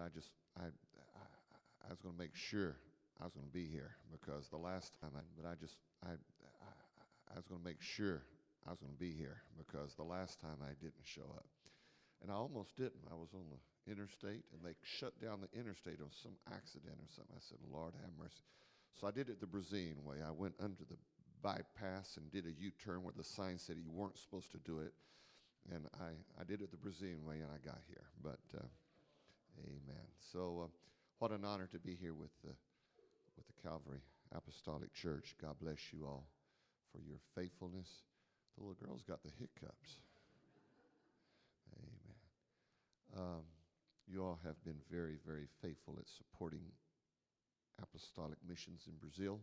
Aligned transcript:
I 0.00 0.08
just 0.08 0.30
I 0.56 0.64
I, 0.64 1.24
I 1.86 1.90
was 1.90 2.00
going 2.00 2.14
to 2.14 2.20
make 2.20 2.34
sure 2.34 2.76
I 3.20 3.24
was 3.24 3.34
going 3.34 3.46
to 3.46 3.52
be 3.52 3.66
here 3.66 3.96
because 4.10 4.48
the 4.48 4.60
last 4.60 4.92
time 5.00 5.10
I 5.16 5.20
but 5.36 5.48
I 5.48 5.54
just 5.54 5.76
I 6.04 6.12
I, 6.12 6.72
I 7.32 7.36
was 7.36 7.46
going 7.46 7.60
to 7.60 7.66
make 7.66 7.80
sure 7.80 8.22
I 8.66 8.70
was 8.70 8.80
going 8.80 8.92
to 8.92 8.98
be 8.98 9.12
here 9.12 9.42
because 9.56 9.94
the 9.94 10.04
last 10.04 10.40
time 10.40 10.58
I 10.62 10.72
didn't 10.80 11.04
show 11.04 11.28
up, 11.36 11.46
and 12.22 12.30
I 12.30 12.34
almost 12.34 12.76
didn't. 12.76 13.04
I 13.10 13.14
was 13.14 13.32
on 13.34 13.44
the 13.50 13.60
interstate 13.90 14.44
and 14.52 14.60
they 14.62 14.74
shut 14.82 15.18
down 15.20 15.40
the 15.40 15.58
interstate 15.58 16.00
on 16.00 16.10
some 16.12 16.36
accident 16.52 16.94
or 17.00 17.08
something. 17.08 17.34
I 17.34 17.40
said, 17.40 17.58
Lord 17.72 17.94
have 18.00 18.12
mercy. 18.18 18.44
So 19.00 19.06
I 19.06 19.10
did 19.10 19.28
it 19.28 19.40
the 19.40 19.46
Brazilian 19.46 20.04
way. 20.04 20.16
I 20.26 20.30
went 20.30 20.54
under 20.60 20.84
the 20.88 20.96
bypass 21.42 22.16
and 22.16 22.30
did 22.30 22.44
a 22.46 22.52
U-turn 22.52 23.02
where 23.02 23.14
the 23.16 23.24
sign 23.24 23.58
said 23.58 23.76
you 23.76 23.90
weren't 23.90 24.18
supposed 24.18 24.50
to 24.52 24.58
do 24.58 24.80
it. 24.80 24.92
And 25.72 25.86
I, 26.00 26.12
I 26.40 26.44
did 26.44 26.60
it 26.62 26.70
the 26.70 26.76
Brazilian 26.76 27.24
way 27.24 27.36
and 27.40 27.48
I 27.48 27.58
got 27.64 27.80
here. 27.88 28.04
But 28.22 28.40
uh, 28.56 28.66
amen. 29.64 30.06
So 30.32 30.62
uh, 30.64 30.68
what 31.18 31.32
an 31.32 31.44
honor 31.44 31.68
to 31.72 31.78
be 31.78 31.96
here 32.00 32.14
with 32.14 32.30
the, 32.42 32.52
with 33.36 33.46
the 33.46 33.68
Calvary 33.68 34.00
Apostolic 34.34 34.92
Church. 34.94 35.34
God 35.40 35.56
bless 35.60 35.78
you 35.92 36.06
all 36.06 36.26
for 36.92 37.00
your 37.02 37.18
faithfulness. 37.34 37.88
The 38.56 38.64
little 38.64 38.76
girl's 38.80 39.02
got 39.02 39.22
the 39.22 39.30
hiccups. 39.38 39.98
Amen. 41.76 42.16
Um, 43.16 43.42
you 44.06 44.24
all 44.24 44.40
have 44.44 44.62
been 44.64 44.80
very, 44.90 45.16
very 45.26 45.46
faithful 45.62 45.96
at 45.98 46.08
supporting 46.08 46.62
apostolic 47.82 48.38
missions 48.46 48.82
in 48.86 48.94
Brazil. 48.98 49.40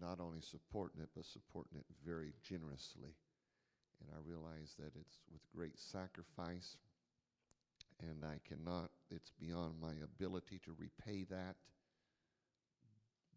Not 0.00 0.20
only 0.20 0.40
supporting 0.40 1.02
it, 1.02 1.08
but 1.16 1.24
supporting 1.24 1.78
it 1.78 1.86
very 2.06 2.32
generously. 2.42 3.16
And 4.00 4.10
I 4.14 4.22
realize 4.22 4.74
that 4.78 4.94
it's 4.94 5.18
with 5.32 5.42
great 5.54 5.78
sacrifice, 5.78 6.76
and 8.00 8.24
I 8.24 8.38
cannot, 8.48 8.90
it's 9.10 9.32
beyond 9.40 9.74
my 9.80 9.92
ability 10.02 10.60
to 10.64 10.76
repay 10.78 11.24
that. 11.30 11.56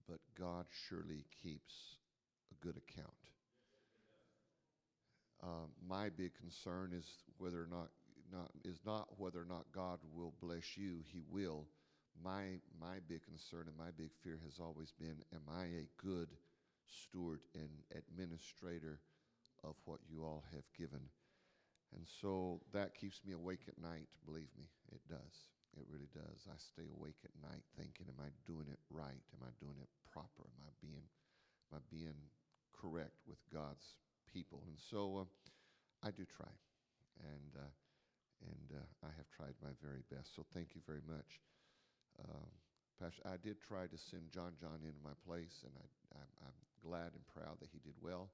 But 0.07 0.19
God 0.37 0.65
surely 0.87 1.25
keeps 1.41 1.95
a 2.51 2.65
good 2.65 2.77
account. 2.77 3.13
Um, 5.43 5.71
my 5.87 6.09
big 6.09 6.33
concern 6.35 6.93
is 6.95 7.05
whether 7.37 7.61
or 7.61 7.67
not 7.69 7.89
not 8.31 8.51
is 8.63 8.79
not 8.85 9.07
whether 9.17 9.41
or 9.41 9.45
not 9.45 9.65
God 9.73 9.99
will 10.13 10.33
bless 10.41 10.77
you. 10.77 10.99
He 11.11 11.21
will. 11.31 11.65
My 12.23 12.59
my 12.79 12.97
big 13.07 13.23
concern 13.25 13.67
and 13.67 13.77
my 13.77 13.91
big 13.97 14.11
fear 14.23 14.39
has 14.45 14.59
always 14.59 14.91
been: 14.99 15.17
Am 15.33 15.41
I 15.49 15.63
a 15.63 15.87
good 15.97 16.29
steward 17.03 17.41
and 17.55 17.69
administrator 17.97 18.99
of 19.63 19.75
what 19.85 19.99
you 20.09 20.23
all 20.23 20.43
have 20.53 20.65
given? 20.77 21.01
And 21.95 22.07
so 22.07 22.61
that 22.71 22.95
keeps 22.95 23.19
me 23.25 23.33
awake 23.33 23.67
at 23.67 23.77
night. 23.81 24.07
Believe 24.25 24.51
me, 24.57 24.67
it 24.91 25.01
does. 25.09 25.35
It 25.75 25.87
really 25.91 26.09
does. 26.13 26.47
I 26.47 26.55
stay 26.57 26.87
awake 26.87 27.19
at 27.23 27.31
night 27.43 27.63
thinking: 27.75 28.07
Am 28.07 28.19
I 28.19 28.31
doing 28.47 28.67
it 28.67 28.79
right? 28.89 29.23
Am 29.35 29.43
I 29.43 29.51
doing 29.59 29.75
it 29.79 29.91
proper? 30.11 30.43
Am 30.43 30.63
I 30.67 30.71
being 30.79 31.07
am 31.71 31.79
I 31.79 31.81
being 31.91 32.19
correct 32.75 33.23
with 33.27 33.39
God's 33.53 33.95
people? 34.31 34.63
And 34.67 34.75
so 34.79 35.27
uh, 35.27 36.07
I 36.07 36.11
do 36.11 36.23
try, 36.25 36.51
and. 37.23 37.51
Uh, 37.55 37.71
and 38.41 38.81
uh, 38.81 39.05
I 39.05 39.11
have 39.17 39.29
tried 39.29 39.53
my 39.61 39.73
very 39.85 40.01
best. 40.09 40.33
So 40.35 40.45
thank 40.53 40.73
you 40.73 40.81
very 40.85 41.05
much. 41.05 41.41
Um, 42.17 42.49
Pastor, 42.97 43.21
I 43.25 43.37
did 43.41 43.61
try 43.61 43.85
to 43.89 43.97
send 43.97 44.29
John 44.29 44.53
John 44.61 44.81
into 44.85 45.01
my 45.01 45.13
place, 45.25 45.65
and 45.65 45.73
I, 45.73 45.85
I'm, 46.21 46.31
I'm 46.49 46.59
glad 46.81 47.13
and 47.17 47.25
proud 47.33 47.57
that 47.61 47.69
he 47.73 47.81
did 47.81 47.97
well. 48.01 48.29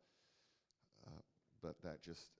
Uh, 1.07 1.23
but 1.61 1.75
that 1.83 2.03
just 2.03 2.31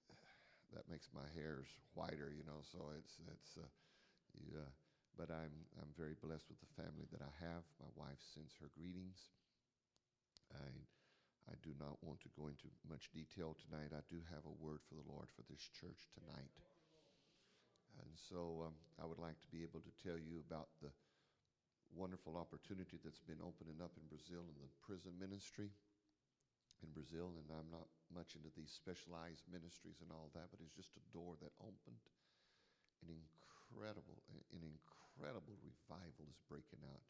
that 0.76 0.90
makes 0.92 1.08
my 1.16 1.26
hairs 1.36 1.68
whiter, 1.94 2.34
you 2.34 2.44
know. 2.44 2.60
So 2.64 2.92
it's 2.98 3.20
it's 3.32 3.58
uh, 3.60 3.68
but 5.18 5.34
I'm 5.34 5.54
I'm 5.82 5.92
very 5.98 6.14
blessed 6.20 6.46
with 6.48 6.62
the 6.62 6.76
family 6.78 7.10
that 7.10 7.26
I 7.26 7.34
have. 7.42 7.66
My 7.82 7.90
wife 7.98 8.22
sends 8.22 8.54
her 8.62 8.70
greetings. 8.78 9.34
I 10.54 10.70
I 11.48 11.56
do 11.64 11.72
not 11.80 11.98
want 12.04 12.20
to 12.28 12.36
go 12.36 12.52
into 12.52 12.68
much 12.86 13.10
detail 13.16 13.56
tonight. 13.56 13.96
I 13.96 14.04
do 14.12 14.20
have 14.30 14.44
a 14.44 14.60
word 14.60 14.84
for 14.84 15.00
the 15.00 15.08
Lord 15.08 15.32
for 15.32 15.48
this 15.48 15.64
church 15.80 16.12
tonight. 16.12 16.52
And 17.98 18.12
so 18.14 18.68
um, 18.68 18.76
I 19.02 19.08
would 19.08 19.18
like 19.18 19.40
to 19.42 19.50
be 19.50 19.64
able 19.64 19.82
to 19.82 19.94
tell 20.04 20.20
you 20.20 20.44
about 20.44 20.70
the 20.84 20.92
wonderful 21.96 22.36
opportunity 22.36 23.00
that's 23.00 23.24
been 23.24 23.42
opening 23.42 23.80
up 23.80 23.96
in 23.96 24.06
Brazil 24.12 24.44
in 24.44 24.58
the 24.60 24.70
prison 24.84 25.16
ministry 25.18 25.72
in 26.84 26.94
Brazil. 26.94 27.34
And 27.38 27.48
I'm 27.50 27.70
not 27.72 27.88
much 28.14 28.38
into 28.38 28.52
these 28.54 28.74
specialized 28.74 29.46
ministries 29.50 30.02
and 30.02 30.12
all 30.14 30.30
that, 30.34 30.50
but 30.50 30.62
it's 30.62 30.76
just 30.76 30.98
a 30.98 31.04
door 31.14 31.36
that 31.42 31.54
opened. 31.62 32.04
An 33.06 33.14
incredible, 33.14 34.18
an 34.54 34.64
incredible 34.66 35.58
revival 35.62 36.26
is 36.30 36.42
breaking 36.50 36.82
out. 36.88 37.06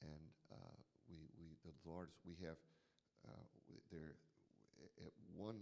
And 0.00 0.32
uh, 0.52 0.78
we, 1.08 1.28
we, 1.36 1.56
the 1.64 1.74
Lord's, 1.84 2.16
we 2.24 2.36
have, 2.44 2.60
uh, 3.24 3.44
there, 3.92 4.16
at 5.00 5.14
one 5.32 5.60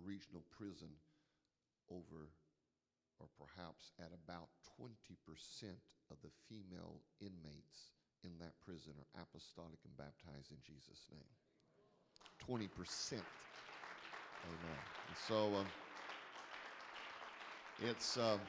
regional 0.00 0.42
prison 0.52 0.90
over 1.90 2.32
or 3.22 3.28
perhaps 3.38 3.94
at 4.02 4.10
about 4.10 4.50
20% 4.80 4.90
of 6.10 6.18
the 6.22 6.34
female 6.50 6.98
inmates 7.20 7.94
in 8.24 8.34
that 8.40 8.58
prison 8.64 8.92
are 8.98 9.22
apostolic 9.22 9.78
and 9.84 9.94
baptized 9.94 10.50
in 10.50 10.58
Jesus' 10.64 11.06
name. 11.12 11.32
20%. 12.48 12.68
Amen. 13.12 13.22
And 15.08 15.16
so 15.28 15.54
um, 15.56 15.66
it's. 17.80 18.16
Um, 18.16 18.40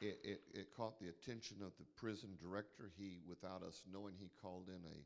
it, 0.00 0.18
it, 0.22 0.40
it, 0.52 0.66
caught 0.76 1.00
the 1.00 1.08
attention 1.08 1.56
of 1.62 1.72
the 1.78 1.86
prison 1.96 2.28
director. 2.36 2.90
He, 2.98 3.22
without 3.26 3.62
us 3.62 3.84
knowing, 3.90 4.12
he 4.20 4.28
called 4.42 4.68
in 4.68 4.82
a, 4.84 4.98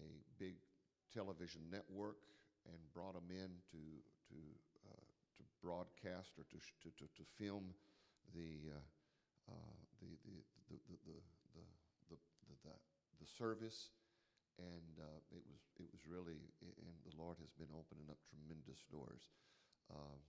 a 0.00 0.06
big 0.38 0.54
television 1.12 1.60
network 1.70 2.16
and 2.64 2.78
brought 2.94 3.12
them 3.12 3.28
in 3.28 3.50
to, 3.74 3.82
to 4.30 4.40
to 5.40 5.44
broadcast 5.64 6.36
or 6.36 6.44
to, 6.52 6.60
to, 6.84 6.88
to, 7.00 7.04
to 7.16 7.24
film 7.40 7.64
the, 8.36 8.68
uh, 8.68 9.52
uh, 9.52 9.74
the, 10.00 10.12
the, 10.28 10.36
the, 10.68 10.76
the, 10.88 10.96
the, 11.08 11.18
the, 12.12 12.16
the, 12.64 12.76
the 13.20 13.28
service. 13.38 13.88
And 14.60 14.94
uh, 15.00 15.20
it, 15.32 15.40
was, 15.48 15.60
it 15.80 15.88
was 15.88 16.04
really, 16.04 16.36
and 16.60 16.96
the 17.08 17.16
Lord 17.16 17.40
has 17.40 17.48
been 17.56 17.72
opening 17.72 18.12
up 18.12 18.20
tremendous 18.28 18.84
doors. 18.92 19.32
Um, 19.88 20.20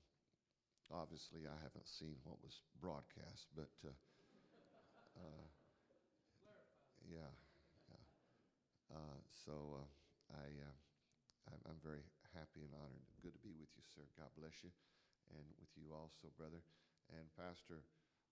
obviously, 0.87 1.43
I 1.43 1.57
haven't 1.59 1.87
seen 1.87 2.15
what 2.23 2.39
was 2.39 2.63
broadcast, 2.79 3.51
but 3.51 3.75
uh, 3.83 3.91
uh, 5.19 5.47
yeah, 7.03 7.31
yeah. 7.91 8.03
Uh, 8.95 9.19
so 9.43 9.83
I, 10.31 10.47
I'm 11.67 11.79
very 11.83 12.07
happy 12.31 12.63
and 12.63 12.71
honored. 12.71 13.03
Good 13.19 13.35
to 13.35 13.43
be 13.43 13.51
with 13.59 13.71
you, 13.75 13.83
sir. 13.91 14.07
God 14.15 14.31
bless 14.39 14.55
you 14.63 14.71
and 15.35 15.43
with 15.59 15.71
you 15.75 15.91
also, 15.91 16.31
brother. 16.39 16.63
And 17.11 17.27
Pastor, 17.35 17.83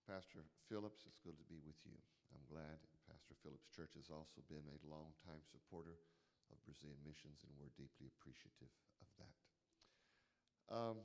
Pastor 0.07 0.47
Phillips, 0.71 1.03
it's 1.03 1.19
good 1.19 1.35
to 1.35 1.47
be 1.51 1.59
with 1.63 1.79
you. 1.83 1.95
I'm 2.31 2.45
glad 2.47 2.79
Pastor 3.09 3.33
Phillips 3.41 3.65
Church 3.73 3.97
has 3.97 4.13
also 4.13 4.45
been 4.45 4.61
a 4.69 4.77
long-time 4.85 5.41
supporter 5.49 5.97
of 6.53 6.61
Brazilian 6.61 7.01
missions, 7.01 7.41
and 7.41 7.49
we're 7.57 7.73
deeply 7.73 8.05
appreciative 8.05 8.69
of 9.01 9.09
that. 9.17 9.35
Um, 10.69 10.97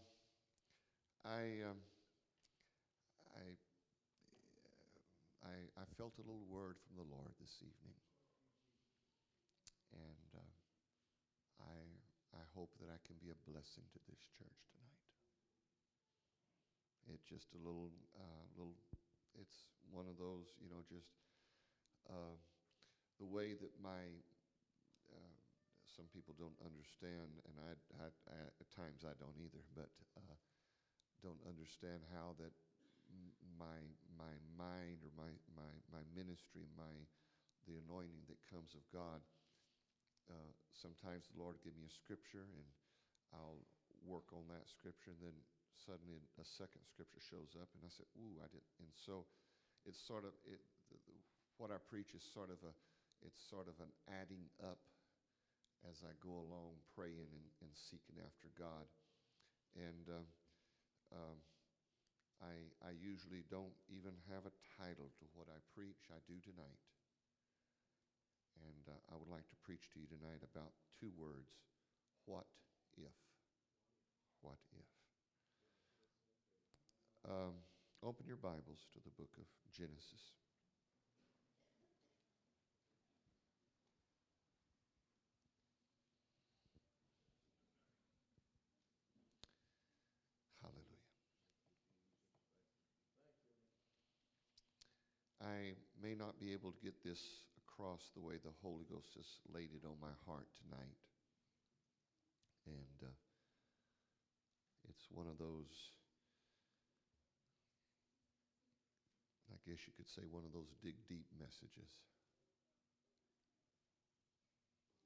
I, 1.25 1.65
um, 1.65 1.81
I, 3.33 3.57
I, 5.49 5.57
I, 5.81 5.85
felt 5.97 6.21
a 6.21 6.25
little 6.29 6.45
word 6.45 6.77
from 6.85 7.01
the 7.01 7.09
Lord 7.09 7.33
this 7.41 7.57
evening, 7.65 7.97
and 9.97 10.29
uh, 10.37 10.53
I, 11.65 11.81
I 12.37 12.45
hope 12.53 12.77
that 12.85 12.93
I 12.93 13.01
can 13.09 13.17
be 13.25 13.33
a 13.33 13.41
blessing 13.49 13.89
to 13.97 13.99
this 14.05 14.21
church 14.37 14.61
tonight. 14.69 15.01
It's 17.17 17.25
just 17.25 17.49
a 17.57 17.61
little, 17.65 17.89
uh, 18.13 18.45
little. 18.61 18.77
It's 19.41 19.65
one 19.89 20.05
of 20.05 20.21
those, 20.21 20.53
you 20.61 20.69
know, 20.69 20.85
just 20.85 21.09
uh, 22.11 22.37
the 23.19 23.27
way 23.27 23.55
that 23.55 23.73
my. 23.83 24.03
Uh, 25.11 25.35
some 25.95 26.11
people 26.11 26.35
don't 26.35 26.59
understand, 26.67 27.39
and 27.47 27.55
I, 27.63 27.79
I, 28.03 28.11
I, 28.27 28.39
at 28.51 28.69
times 28.75 29.07
I 29.07 29.15
don't 29.15 29.39
either, 29.39 29.63
but 29.79 29.87
uh, 30.19 30.35
don't 31.23 31.39
understand 31.47 32.03
how 32.11 32.35
that 32.43 32.51
my 33.57 33.81
my 34.19 34.35
mind 34.59 35.01
or 35.07 35.13
my 35.15 35.31
my 35.55 35.71
my 35.89 36.03
ministry, 36.13 36.67
my 36.75 36.93
the 37.65 37.81
anointing 37.81 38.29
that 38.29 38.41
comes 38.51 38.75
of 38.77 38.85
God. 38.93 39.23
Uh, 40.29 40.53
sometimes 40.73 41.29
the 41.29 41.41
Lord 41.41 41.61
give 41.61 41.77
me 41.77 41.85
a 41.85 41.93
scripture, 41.93 42.45
and 42.45 42.69
I'll 43.33 43.61
work 44.05 44.33
on 44.33 44.45
that 44.53 44.69
scripture, 44.69 45.13
and 45.13 45.21
then 45.21 45.37
suddenly 45.77 46.21
a 46.41 46.45
second 46.45 46.85
scripture 46.89 47.21
shows 47.21 47.57
up, 47.57 47.69
and 47.77 47.85
I 47.85 47.93
said, 47.93 48.09
"Ooh, 48.21 48.41
I 48.41 48.49
did." 48.49 48.65
And 48.81 48.89
so, 48.93 49.29
it's 49.85 50.01
sort 50.01 50.25
of 50.25 50.33
it, 50.49 50.61
what 51.59 51.71
I 51.71 51.79
preach 51.91 52.15
is 52.15 52.23
sort 52.23 52.51
of 52.51 52.59
a, 52.65 52.73
it's 53.25 53.39
sort 53.51 53.69
of 53.69 53.77
an 53.81 53.93
adding 54.11 54.51
up 54.63 54.81
as 55.89 56.01
I 56.03 56.13
go 56.21 56.33
along, 56.33 56.81
praying 56.97 57.29
and, 57.31 57.47
and 57.61 57.73
seeking 57.77 58.17
after 58.25 58.49
God, 58.57 58.89
and 59.77 60.09
uh, 60.09 60.25
um, 61.13 61.39
I 62.41 62.73
I 62.81 62.93
usually 62.97 63.45
don't 63.53 63.77
even 63.93 64.17
have 64.33 64.49
a 64.49 64.55
title 64.81 65.13
to 65.21 65.25
what 65.37 65.47
I 65.53 65.61
preach. 65.77 66.09
I 66.09 66.21
do 66.25 66.41
tonight. 66.41 66.81
And 68.65 68.85
uh, 68.89 68.97
I 69.13 69.19
would 69.19 69.29
like 69.29 69.45
to 69.51 69.57
preach 69.67 69.91
to 69.93 70.01
you 70.01 70.07
tonight 70.07 70.41
about 70.41 70.73
two 71.01 71.13
words 71.19 71.53
what 72.27 72.47
if? 72.97 73.13
What 74.41 74.57
if? 74.73 74.89
Um, 77.31 77.53
open 78.03 78.27
your 78.27 78.37
Bibles 78.37 78.87
to 78.93 79.01
the 79.05 79.11
book 79.11 79.31
of 79.39 79.45
Genesis. 79.73 80.33
Hallelujah. 90.63 91.01
I 95.55 95.75
may 96.03 96.15
not 96.15 96.41
be 96.41 96.53
able 96.53 96.73
to 96.73 96.81
get 96.83 96.95
this 97.05 97.21
across 97.63 98.11
the 98.15 98.23
way 98.23 98.35
the 98.43 98.55
Holy 98.63 98.85
Ghost 98.91 99.15
has 99.17 99.27
laid 99.55 99.71
it 99.71 99.87
on 99.87 99.95
my 100.01 100.15
heart 100.27 100.47
tonight. 100.59 100.99
And 102.67 102.99
uh, 103.03 103.15
it's 104.89 105.07
one 105.11 105.27
of 105.27 105.39
those, 105.39 105.71
I 109.53 109.57
guess 109.69 109.79
you 109.87 109.93
could 109.97 110.09
say, 110.09 110.23
one 110.31 110.43
of 110.45 110.53
those 110.53 110.75
dig 110.83 110.95
deep 111.09 111.27
messages. 111.39 111.91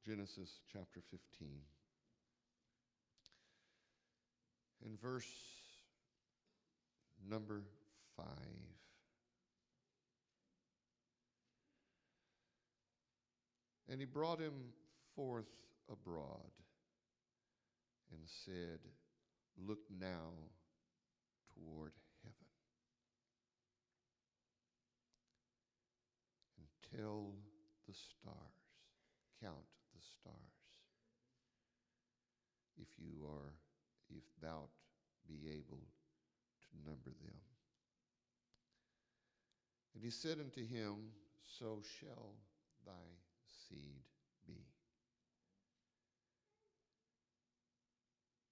Genesis 0.07 0.61
chapter 0.73 1.01
15. 1.11 1.49
In 4.87 4.97
verse 4.97 5.29
number 7.29 7.63
5. 8.17 8.25
And 13.91 14.01
he 14.01 14.07
brought 14.07 14.39
him 14.39 14.53
forth 15.17 15.49
abroad 15.91 16.53
and 18.13 18.21
said, 18.45 18.81
Look 19.57 19.79
now 19.91 20.33
toward 21.55 21.93
heaven 22.23 22.37
and 26.59 26.99
tell 26.99 27.33
the 27.89 27.95
stars, 27.95 28.37
count 29.43 29.67
the 29.95 30.01
stars, 30.01 30.37
if 32.81 32.89
you 32.99 33.27
are, 33.27 33.55
if 34.11 34.23
thou 34.43 34.69
be 35.27 35.49
able 35.51 35.83
to 36.61 36.89
number 36.89 37.11
them. 37.11 37.41
And 39.95 40.05
he 40.05 40.11
said 40.11 40.39
unto 40.39 40.65
him, 40.65 40.95
So 41.59 41.83
shall 41.99 42.35
thy 42.87 42.93
seed 43.69 44.03
be. 44.47 44.65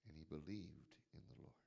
And 0.07 0.15
he 0.15 0.23
believed 0.29 0.93
in 1.13 1.21
the 1.25 1.37
Lord. 1.41 1.57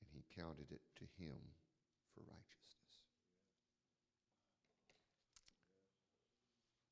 And 0.00 0.08
he 0.12 0.22
counted 0.36 0.70
it 0.70 0.84
to 1.00 1.04
him 1.18 1.40
for 2.14 2.22
righteousness. 2.28 2.92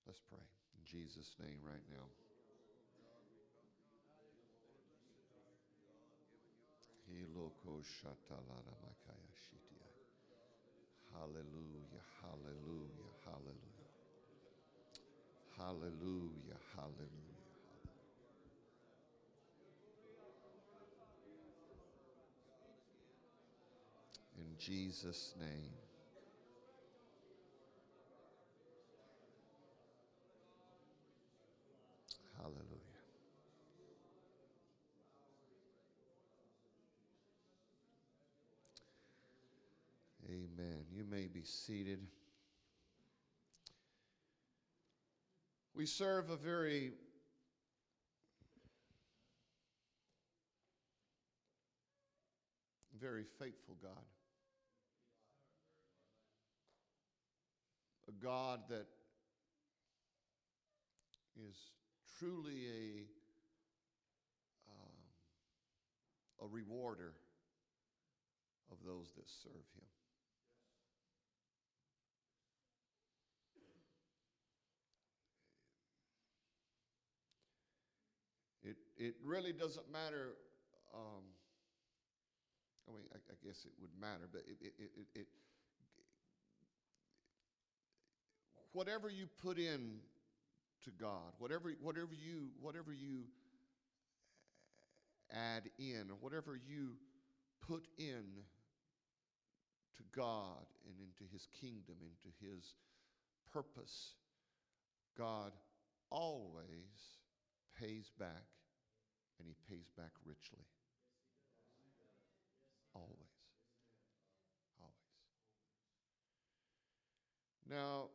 Let's 0.07 0.21
pray 0.29 0.41
in 0.41 0.83
Jesus' 0.85 1.37
name 1.41 1.61
right 1.65 1.85
now. 1.93 2.09
Hiloko 7.09 7.85
shatalara. 7.85 9.04
Hallelujah, 11.15 12.03
hallelujah, 12.23 13.11
hallelujah. 13.25 13.89
Hallelujah, 15.59 16.59
hallelujah. 16.77 17.11
In 24.39 24.57
Jesus' 24.59 25.35
name. 25.41 25.73
Hallelujah. 32.37 32.81
Amen. 40.29 40.85
You 40.93 41.05
may 41.11 41.27
be 41.27 41.34
seated. 41.45 42.01
We 45.75 45.87
serve 45.87 46.31
a 46.31 46.37
very 46.37 46.93
very 53.05 53.25
faithful 53.39 53.77
God. 53.83 53.91
A 58.09 58.25
God 58.25 58.61
that 58.71 58.87
is 61.37 61.57
truly 62.19 62.67
a 62.67 63.05
um, 64.71 64.97
a 66.43 66.47
rewarder 66.47 67.13
of 68.71 68.79
those 68.87 69.13
that 69.17 69.29
serve 69.29 69.53
him. 69.53 69.94
It, 78.97 79.15
really 79.25 79.53
doesn't 79.53 79.91
matter. 79.93 80.35
Um, 80.95 81.25
I 82.89 82.93
mean, 82.93 83.05
I, 83.13 83.17
I, 83.17 83.35
guess 83.45 83.65
it 83.65 83.73
would 83.81 83.91
matter, 84.01 84.29
but 84.31 84.43
it, 84.47 84.57
it, 84.61 84.73
it, 84.79 85.21
it, 85.21 85.27
whatever 88.73 89.09
you 89.09 89.27
put 89.43 89.59
in 89.59 89.99
to 90.85 90.91
God, 90.91 91.33
whatever, 91.39 91.73
whatever 91.81 92.13
you, 92.13 92.51
whatever 92.61 92.93
you 92.93 93.25
add 95.33 95.63
in, 95.79 96.11
or 96.11 96.17
whatever 96.21 96.59
you 96.69 96.93
put 97.67 97.87
in 97.99 98.25
to 99.97 100.03
God 100.15 100.67
and 100.87 100.95
into 100.99 101.31
His 101.33 101.49
kingdom, 101.61 101.97
into 102.03 102.35
His 102.41 102.75
purpose, 103.53 104.15
God 105.17 105.53
always 106.11 107.19
pays 107.81 108.11
back, 108.19 108.45
and 109.39 109.49
He 109.49 109.55
pays 109.69 109.89
back 109.97 110.13
richly. 110.25 110.65
Always. 112.95 113.35
Always. 114.81 114.95
Now, 117.69 118.11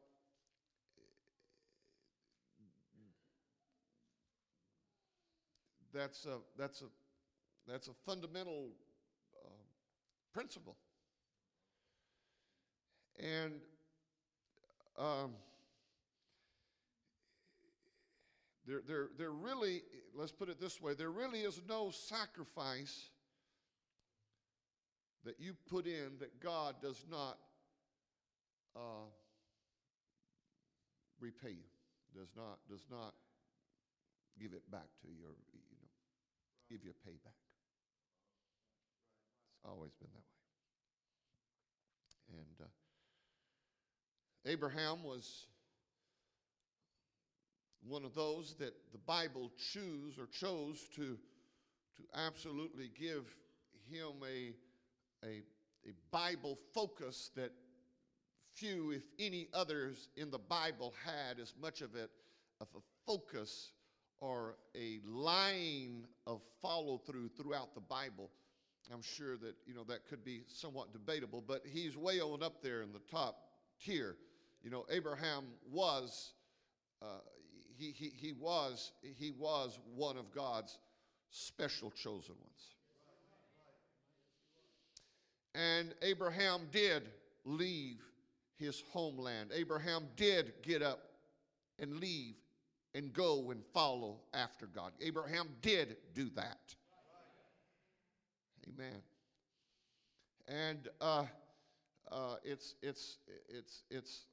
that's 5.93 6.25
a, 6.25 6.38
that's 6.57 6.81
a, 6.81 6.85
that's 7.67 7.88
a 7.88 7.93
fundamental 8.05 8.69
uh, 9.35 9.49
principle. 10.33 10.77
And 13.19 13.53
um, 14.97 15.31
there, 18.69 18.81
there, 18.88 19.07
there 19.17 19.31
really, 19.31 19.81
let's 20.13 20.31
put 20.31 20.47
it 20.47 20.61
this 20.61 20.79
way, 20.79 20.93
there 20.93 21.09
really 21.09 21.39
is 21.39 21.59
no 21.67 21.89
sacrifice 21.89 23.09
that 25.25 25.39
you 25.39 25.55
put 25.69 25.88
in 25.88 26.19
that 26.19 26.39
God 26.39 26.75
does 26.79 27.03
not 27.09 27.39
uh, 28.75 29.09
repay 31.19 31.49
you, 31.49 31.65
does 32.15 32.29
not, 32.38 32.59
does 32.69 32.85
not 32.91 33.15
give 34.39 34.53
it 34.53 34.69
back 34.71 34.88
to 35.01 35.07
you, 35.07 35.25
or, 35.25 35.33
you 35.51 35.77
know, 35.81 35.89
give 36.69 36.83
you 36.83 36.91
a 36.91 37.09
payback. 37.09 37.41
It's 39.55 39.65
always 39.67 39.95
been 39.99 40.09
that 40.13 40.23
way. 42.29 42.38
And 42.38 42.61
uh, 42.61 42.69
Abraham 44.45 45.03
was 45.03 45.48
one 47.88 48.03
of 48.03 48.13
those 48.13 48.55
that 48.59 48.74
the 48.91 48.98
Bible 49.00 49.51
choose 49.71 50.17
or 50.17 50.27
chose 50.27 50.88
to, 50.95 51.17
to 51.98 52.03
absolutely 52.15 52.91
give 52.98 53.25
him 53.89 54.13
a 54.24 54.53
a, 55.25 55.43
a 55.86 55.91
Bible 56.12 56.57
focus 56.74 57.29
that 57.36 57.51
few, 58.53 58.91
if 58.91 59.03
any 59.19 59.50
others 59.53 60.07
in 60.15 60.31
the 60.31 60.39
Bible 60.39 60.93
had 61.05 61.39
as 61.39 61.53
much 61.62 61.81
of 61.81 61.95
it 61.95 62.09
of 62.62 62.67
a 62.75 62.79
focus 63.05 63.74
or 64.21 64.55
a 64.77 65.00
line 65.05 66.05
of 66.25 66.41
follow 66.62 66.98
through 66.98 67.27
throughout 67.27 67.74
the 67.75 67.81
Bible 67.81 68.29
I'm 68.91 69.01
sure 69.01 69.38
that 69.38 69.55
you 69.67 69.74
know 69.74 69.83
that 69.86 70.07
could 70.07 70.24
be 70.24 70.41
somewhat 70.48 70.91
debatable, 70.93 71.43
but 71.45 71.62
he's 71.65 71.95
way 71.95 72.19
on 72.19 72.41
up 72.41 72.62
there 72.63 72.81
in 72.81 72.91
the 72.91 73.01
top 73.12 73.38
tier. 73.83 74.15
You 74.63 74.71
know, 74.71 74.86
Abraham 74.89 75.45
was 75.71 76.33
uh, 77.01 77.19
he, 77.79 77.91
he, 77.91 78.12
he 78.15 78.33
was 78.33 78.91
he 79.01 79.31
was 79.31 79.79
one 79.95 80.17
of 80.17 80.31
God's 80.33 80.77
special 81.31 81.91
chosen 81.91 82.36
ones. 82.36 82.75
And 85.55 85.93
Abraham 86.01 86.67
did 86.71 87.03
leave 87.45 88.01
his 88.57 88.83
homeland. 88.91 89.51
Abraham 89.53 90.03
did 90.15 90.53
get 90.62 90.81
up 90.81 91.00
and 91.79 92.00
leave 92.00 92.36
and 92.93 93.13
go 93.13 93.51
and 93.51 93.63
follow 93.74 94.19
after 94.33 94.67
God. 94.67 94.91
Abraham 95.00 95.48
did 95.62 95.95
do 96.13 96.29
that. 96.36 96.75
Amen. 98.67 99.01
And 100.48 100.88
uh, 101.00 101.25
uh, 102.12 102.36
it's 102.43 102.75
it's 102.81 103.17
it's 103.48 103.83
it's 103.89 104.25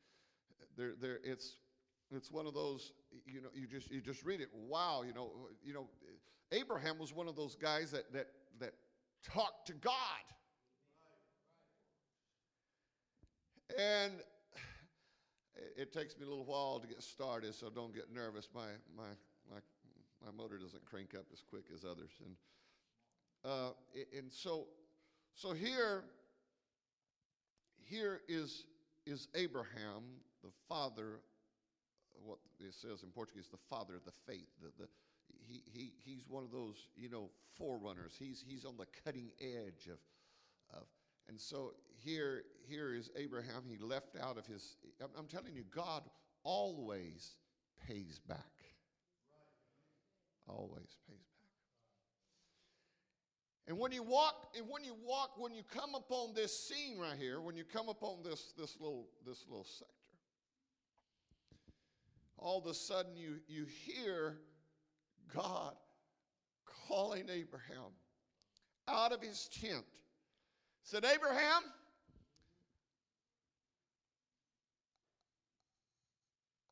there 0.76 0.92
there 1.00 1.18
it's 1.24 1.56
it's 2.14 2.30
one 2.30 2.46
of 2.46 2.54
those 2.54 2.92
you 3.26 3.40
know 3.40 3.48
you 3.54 3.66
just 3.66 3.90
you 3.90 4.00
just 4.00 4.24
read 4.24 4.40
it. 4.40 4.48
Wow 4.54 5.02
you 5.06 5.12
know 5.12 5.30
you 5.64 5.74
know 5.74 5.88
Abraham 6.52 6.98
was 6.98 7.12
one 7.12 7.28
of 7.28 7.36
those 7.36 7.54
guys 7.56 7.90
that 7.90 8.12
that 8.12 8.28
that 8.60 8.74
talked 9.24 9.66
to 9.66 9.72
God. 9.74 9.94
And 13.78 14.12
it 15.76 15.92
takes 15.92 16.16
me 16.18 16.24
a 16.24 16.28
little 16.28 16.44
while 16.44 16.78
to 16.80 16.86
get 16.86 17.02
started 17.02 17.54
so 17.54 17.68
don't 17.68 17.94
get 17.94 18.12
nervous. 18.12 18.48
My 18.54 18.68
my 18.96 19.08
my 19.50 19.58
my 20.24 20.30
motor 20.36 20.58
doesn't 20.58 20.84
crank 20.84 21.14
up 21.14 21.26
as 21.32 21.42
quick 21.42 21.64
as 21.74 21.84
others. 21.84 22.10
And 22.24 22.36
uh, 23.44 23.70
and 24.16 24.32
so 24.32 24.66
so 25.34 25.52
here 25.52 26.04
here 27.84 28.20
is 28.28 28.64
is 29.06 29.28
Abraham 29.34 30.02
the 30.42 30.50
father 30.68 31.20
what 32.24 32.38
it 32.60 32.74
says 32.74 33.02
in 33.02 33.10
Portuguese, 33.10 33.48
the 33.50 33.58
father 33.70 33.94
of 33.96 34.04
the 34.04 34.12
faith. 34.26 34.48
The, 34.60 34.68
the, 34.78 34.88
he, 35.46 35.62
he, 35.72 35.92
he's 36.04 36.28
one 36.28 36.44
of 36.44 36.50
those, 36.50 36.88
you 36.96 37.08
know, 37.08 37.30
forerunners. 37.56 38.14
He's, 38.18 38.44
he's 38.46 38.64
on 38.64 38.76
the 38.76 38.86
cutting 39.04 39.30
edge 39.40 39.88
of, 39.88 39.98
of 40.78 40.86
and 41.28 41.40
so 41.40 41.72
here, 42.04 42.44
here 42.68 42.94
is 42.94 43.10
Abraham. 43.16 43.62
He 43.68 43.78
left 43.78 44.16
out 44.20 44.38
of 44.38 44.46
his, 44.46 44.76
I'm, 45.02 45.10
I'm 45.18 45.26
telling 45.26 45.54
you, 45.54 45.64
God 45.74 46.02
always 46.44 47.34
pays 47.86 48.20
back. 48.28 48.38
Always 50.48 50.96
pays 51.08 51.18
back. 51.18 51.46
And 53.68 53.78
when 53.78 53.90
you 53.90 54.04
walk, 54.04 54.52
and 54.56 54.66
when 54.68 54.84
you 54.84 54.94
walk, 55.04 55.32
when 55.38 55.52
you 55.52 55.62
come 55.64 55.96
upon 55.96 56.34
this 56.34 56.56
scene 56.56 56.98
right 56.98 57.18
here, 57.18 57.40
when 57.40 57.56
you 57.56 57.64
come 57.64 57.88
upon 57.88 58.22
this, 58.22 58.52
this 58.56 58.76
little, 58.78 59.08
this 59.26 59.44
little 59.48 59.64
sector, 59.64 59.95
all 62.38 62.58
of 62.58 62.66
a 62.66 62.74
sudden 62.74 63.16
you, 63.16 63.36
you 63.48 63.66
hear 63.66 64.38
God 65.34 65.74
calling 66.88 67.28
Abraham 67.30 67.92
out 68.88 69.12
of 69.12 69.20
his 69.20 69.48
tent. 69.48 69.84
Said, 70.82 71.04
Abraham, 71.04 71.62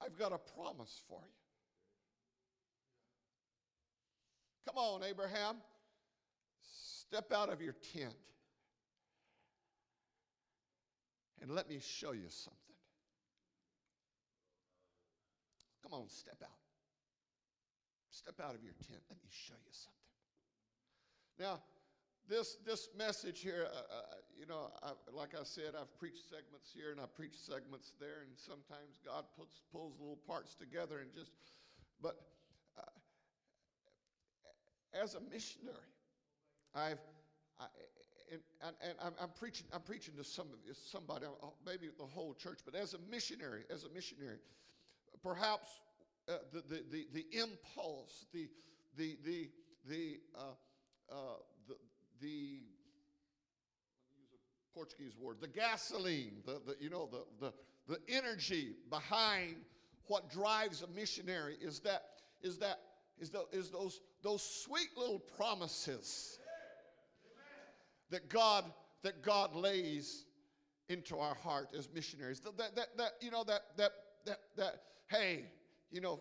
I've 0.00 0.16
got 0.18 0.32
a 0.32 0.38
promise 0.38 1.02
for 1.08 1.20
you. 1.20 1.32
Come 4.66 4.78
on, 4.78 5.02
Abraham. 5.02 5.56
Step 6.62 7.32
out 7.32 7.52
of 7.52 7.60
your 7.60 7.74
tent 7.92 8.14
and 11.44 11.54
let 11.54 11.68
me 11.68 11.78
show 11.78 12.12
you 12.12 12.28
something. 12.28 12.63
Come 15.94 16.02
on, 16.02 16.08
step 16.08 16.42
out. 16.42 16.58
Step 18.10 18.34
out 18.42 18.54
of 18.54 18.64
your 18.64 18.74
tent. 18.88 18.98
Let 19.08 19.18
me 19.22 19.30
show 19.30 19.54
you 19.54 19.70
something. 19.70 20.10
Now, 21.38 21.62
this 22.28 22.56
this 22.66 22.88
message 22.98 23.40
here, 23.40 23.68
uh, 23.70 23.94
uh, 23.94 24.02
you 24.36 24.46
know, 24.46 24.72
I, 24.82 24.90
like 25.12 25.34
I 25.38 25.44
said, 25.44 25.74
I've 25.80 25.96
preached 25.98 26.28
segments 26.28 26.72
here 26.74 26.90
and 26.90 27.00
I 27.00 27.04
preach 27.06 27.36
segments 27.36 27.92
there, 28.00 28.26
and 28.26 28.32
sometimes 28.34 28.98
God 29.06 29.24
puts 29.38 29.62
pulls 29.70 29.94
little 30.00 30.18
parts 30.26 30.56
together 30.56 30.98
and 30.98 31.14
just. 31.14 31.30
But 32.02 32.16
uh, 32.76 32.82
as 35.00 35.14
a 35.14 35.20
missionary, 35.20 35.94
I've 36.74 36.98
I, 37.60 37.66
and, 38.32 38.40
and, 38.66 38.74
and 38.82 38.94
I'm, 39.00 39.12
I'm, 39.22 39.30
preaching 39.38 39.66
I'm 39.72 39.82
preaching 39.82 40.14
to 40.16 40.24
some 40.24 40.46
of 40.46 40.58
somebody, 40.76 41.26
uh, 41.26 41.46
maybe 41.64 41.86
the 41.96 42.06
whole 42.06 42.34
church, 42.34 42.60
but 42.64 42.74
as 42.74 42.94
a 42.94 42.98
missionary, 43.10 43.62
as 43.70 43.84
a 43.84 43.90
missionary, 43.90 44.38
perhaps 45.24 45.80
uh, 46.28 46.34
the, 46.52 46.62
the, 46.68 46.82
the, 46.90 47.06
the, 47.12 47.26
impulse, 47.32 48.26
the, 48.32 48.48
the, 48.96 49.16
the, 49.24 49.48
the, 49.88 50.20
uh, 50.36 50.40
uh, 51.10 51.14
the, 51.66 51.74
the, 52.20 52.28
use 52.28 52.60
a 54.32 54.74
Portuguese 54.74 55.16
word, 55.18 55.38
the 55.40 55.48
gasoline, 55.48 56.42
the, 56.44 56.60
the, 56.66 56.76
you 56.78 56.90
know, 56.90 57.08
the, 57.10 57.24
the, 57.40 57.52
the 57.88 58.14
energy 58.14 58.74
behind 58.90 59.56
what 60.06 60.30
drives 60.30 60.82
a 60.82 60.86
missionary 60.88 61.56
is 61.60 61.80
that, 61.80 62.02
is 62.42 62.58
that, 62.58 62.80
is, 63.18 63.30
the, 63.30 63.44
is 63.52 63.70
those, 63.70 64.00
those 64.22 64.42
sweet 64.42 64.88
little 64.96 65.20
promises 65.36 66.38
that 68.10 68.28
God, 68.28 68.64
that 69.02 69.22
God 69.22 69.54
lays 69.54 70.24
into 70.88 71.18
our 71.18 71.34
heart 71.34 71.68
as 71.76 71.88
missionaries. 71.92 72.40
That, 72.40 72.76
that, 72.76 72.96
that, 72.96 73.12
you 73.20 73.30
know, 73.30 73.44
that, 73.44 73.62
that, 73.76 73.92
that, 74.26 74.38
that, 74.56 74.74
hey, 75.08 75.44
you 75.90 76.00
know, 76.00 76.20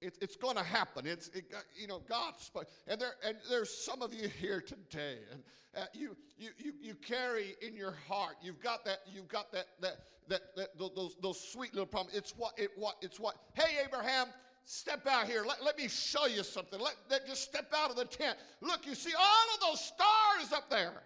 it, 0.00 0.16
it's 0.20 0.36
going 0.36 0.56
to 0.56 0.62
happen. 0.62 1.06
It's, 1.06 1.28
it, 1.28 1.52
you 1.76 1.86
know, 1.86 2.00
God's, 2.08 2.50
and 2.86 3.00
there, 3.00 3.14
and 3.24 3.36
there's 3.50 3.72
some 3.72 4.02
of 4.02 4.14
you 4.14 4.28
here 4.40 4.60
today, 4.60 5.18
and 5.32 5.42
uh, 5.76 5.86
you, 5.92 6.16
you, 6.38 6.50
you, 6.58 6.72
you 6.80 6.94
carry 6.94 7.54
in 7.60 7.76
your 7.76 7.94
heart. 8.08 8.36
You've 8.42 8.62
got 8.62 8.84
that. 8.84 8.98
You've 9.12 9.28
got 9.28 9.52
that, 9.52 9.66
that, 9.80 9.96
that, 10.28 10.40
that 10.56 10.78
those, 10.78 11.16
those 11.20 11.40
sweet 11.40 11.74
little 11.74 11.86
promises. 11.86 12.18
It's 12.18 12.34
what, 12.36 12.52
it, 12.56 12.70
what, 12.76 12.96
it's 13.02 13.20
what. 13.20 13.36
Hey, 13.54 13.78
Abraham, 13.84 14.28
step 14.64 15.06
out 15.06 15.26
here. 15.26 15.44
Let, 15.46 15.64
let 15.64 15.76
me 15.76 15.88
show 15.88 16.26
you 16.26 16.42
something. 16.42 16.80
Let, 16.80 16.94
let 17.10 17.26
just 17.26 17.42
step 17.42 17.72
out 17.76 17.90
of 17.90 17.96
the 17.96 18.04
tent. 18.04 18.38
Look, 18.60 18.86
you 18.86 18.94
see 18.94 19.12
all 19.18 19.54
of 19.54 19.60
those 19.60 19.84
stars 19.84 20.52
up 20.52 20.70
there. 20.70 21.02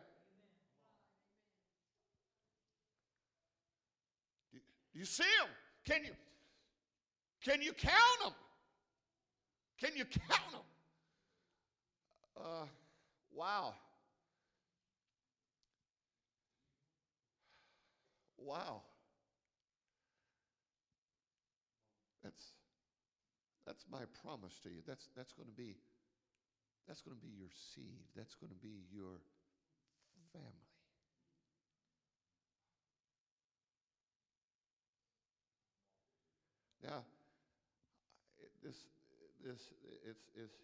Do 4.92 4.99
you 4.99 5.07
see 5.07 5.25
them? 5.40 5.49
Can 5.85 6.04
you? 6.04 6.12
Can 7.44 7.61
you 7.61 7.72
count 7.72 8.18
them? 8.22 8.32
Can 9.80 9.96
you 9.96 10.04
count 10.04 10.52
them? 10.52 10.61
Uh, 12.37 12.66
wow. 13.34 13.75
Wow. 18.38 18.82
That's 22.22 22.52
that's 23.66 23.84
my 23.90 24.02
promise 24.22 24.58
to 24.62 24.68
you. 24.68 24.82
That's 24.87 25.08
that's 25.16 25.32
going 25.32 25.49
to 25.49 25.54
be 25.54 25.76
that's 26.87 27.00
going 27.02 27.16
to 27.16 27.22
be 27.22 27.32
your 27.37 27.50
seed. 27.75 28.06
That's 28.16 28.34
going 28.37 28.50
to 28.50 28.58
be 28.58 28.87
your 28.92 29.18
family. 30.32 30.49
Now, 36.84 37.04
this, 38.62 38.76
this, 39.45 39.61
it's, 40.09 40.25
it's, 40.35 40.54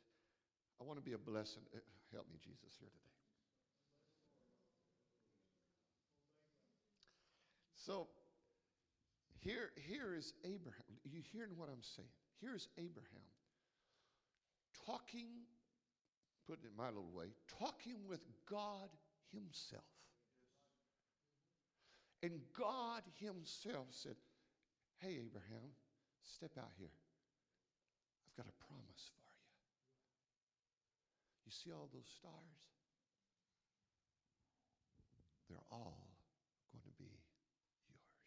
I 0.80 0.84
want 0.84 0.98
to 0.98 1.04
be 1.04 1.12
a 1.12 1.18
blessing. 1.18 1.62
Uh, 1.74 1.78
help 2.12 2.26
me, 2.30 2.38
Jesus, 2.42 2.76
here 2.78 2.88
today. 2.88 3.08
So, 7.74 8.06
here, 9.40 9.70
here 9.76 10.14
is 10.14 10.34
Abraham. 10.44 10.94
You 11.04 11.20
hearing 11.32 11.56
what 11.56 11.68
I'm 11.68 11.82
saying? 11.82 12.08
Here's 12.40 12.68
Abraham 12.78 13.26
talking, 14.86 15.26
put 16.46 16.58
it 16.62 16.68
in 16.70 16.76
my 16.76 16.88
little 16.88 17.10
way, 17.12 17.26
talking 17.58 17.96
with 18.08 18.20
God 18.48 18.88
Himself. 19.32 19.82
And 22.22 22.40
God 22.58 23.02
Himself 23.20 23.86
said, 23.90 24.16
Hey, 24.98 25.18
Abraham, 25.24 25.70
step 26.22 26.52
out 26.58 26.72
here 26.78 26.90
got 28.38 28.46
a 28.46 28.54
promise 28.70 29.10
for 29.10 29.18
you. 29.18 29.34
You 31.46 31.50
see 31.50 31.72
all 31.72 31.90
those 31.92 32.06
stars? 32.06 32.62
They're 35.50 35.58
all 35.72 36.06
going 36.70 36.84
to 36.86 36.94
be 37.02 37.10
yours. 37.10 37.18
They're 37.82 37.98
yours. 37.98 38.18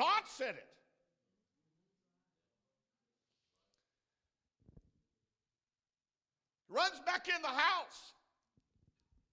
God 0.00 0.24
said 0.24 0.56
it. 0.56 0.64
Runs 6.70 6.96
back 7.04 7.28
in 7.28 7.36
the 7.42 7.52
house, 7.52 8.16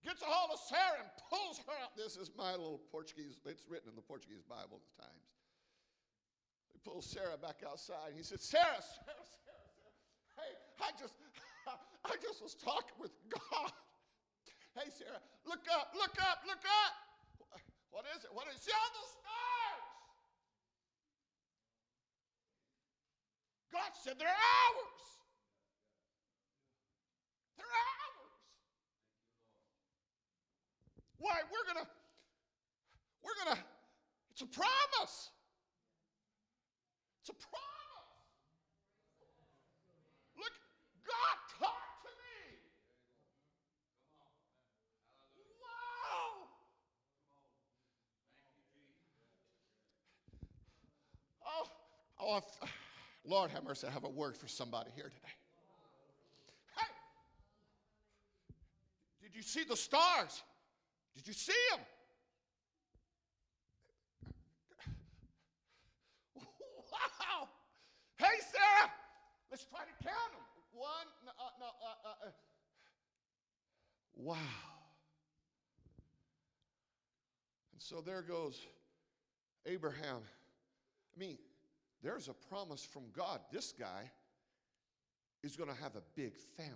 gets 0.03 0.19
a 0.19 0.25
hold 0.25 0.51
of 0.51 0.59
Sarah 0.67 1.00
and 1.00 1.07
pulls 1.31 1.63
her 1.63 1.77
out. 1.79 1.95
This 1.95 2.17
is 2.17 2.36
my 2.36 2.51
little 2.51 2.81
Portuguese, 2.91 3.39
it's 3.45 3.63
written 3.69 3.88
in 3.88 3.95
the 3.95 4.03
Portuguese 4.03 4.43
Bible 4.43 4.83
at 4.83 5.07
times. 5.07 5.27
He 6.74 6.83
pulls 6.83 7.05
Sarah 7.07 7.39
back 7.39 7.63
outside. 7.63 8.12
He 8.12 8.24
said, 8.25 8.41
Sarah, 8.41 8.83
Sarah, 8.83 9.24
Sarah, 9.24 9.69
Sarah. 9.71 9.95
Hey, 10.36 10.51
I 10.83 10.89
just, 11.00 11.15
I 12.12 12.19
just 12.19 12.43
was 12.43 12.59
talking 12.59 12.97
with 13.00 13.15
God. 13.31 13.71
Hey, 14.75 14.91
Sarah, 14.91 15.24
look 15.47 15.63
up, 15.71 15.95
look 15.95 16.17
up, 16.27 16.43
look 16.43 16.65
up. 16.65 16.93
What 17.95 18.03
is 18.17 18.25
it? 18.25 18.33
What 18.36 18.51
is 18.51 18.59
it? 18.59 18.67
See 18.67 18.75
all 18.75 18.91
the 18.97 19.05
stars. 19.15 19.97
God 23.71 23.91
said 24.03 24.15
they're 24.19 24.27
ours. 24.27 25.03
They're 27.57 27.65
ours. 27.65 28.31
Why? 31.19 31.41
We're 31.51 31.74
gonna, 31.74 31.88
we're 33.24 33.45
gonna, 33.45 33.59
it's 34.31 34.41
a 34.41 34.45
promise. 34.45 35.31
It's 37.21 37.29
a 37.29 37.33
promise. 37.33 37.67
Look, 40.38 40.53
God 41.05 41.38
talked 41.59 42.03
to 42.03 42.09
me. 42.09 42.57
Wow. 45.62 46.47
Oh, 51.45 51.67
oh, 52.21 52.38
if- 52.38 52.87
Lord 53.27 53.51
have 53.51 53.65
mercy, 53.65 53.86
I 53.88 53.91
have 53.91 54.05
a 54.05 54.10
word 54.10 54.38
for 54.38 54.48
somebody 54.48 54.89
here 54.96 55.03
today. 55.10 55.36
Hey, 56.77 56.88
did 59.22 59.36
you 59.36 59.41
see 59.41 59.65
the 59.65 59.75
stars? 59.75 60.43
Did 61.13 61.27
you 61.27 61.34
see 61.34 61.53
them? 61.72 61.81
Wow. 66.89 67.50
Hey, 68.17 68.39
Sarah, 68.39 68.91
let's 69.51 69.65
try 69.65 69.81
to 69.81 70.03
count 70.03 70.31
them. 70.31 70.41
One, 70.72 71.07
no, 71.25 71.31
uh, 71.38 71.50
no, 71.60 71.65
uh, 71.65 72.07
uh, 72.07 72.27
uh. 72.27 72.31
Wow. 74.15 74.36
And 77.74 77.81
so 77.81 78.01
there 78.01 78.22
goes 78.22 78.62
Abraham. 79.65 80.22
I 81.15 81.19
mean, 81.19 81.38
there's 82.03 82.27
a 82.27 82.33
promise 82.33 82.83
from 82.85 83.03
God. 83.15 83.39
This 83.51 83.73
guy 83.77 84.11
is 85.43 85.55
going 85.55 85.69
to 85.69 85.81
have 85.81 85.95
a 85.95 86.01
big 86.15 86.35
family. 86.55 86.73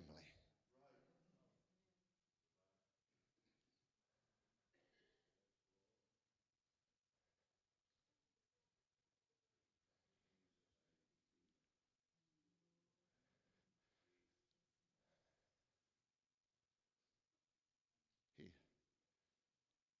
He, 18.38 18.44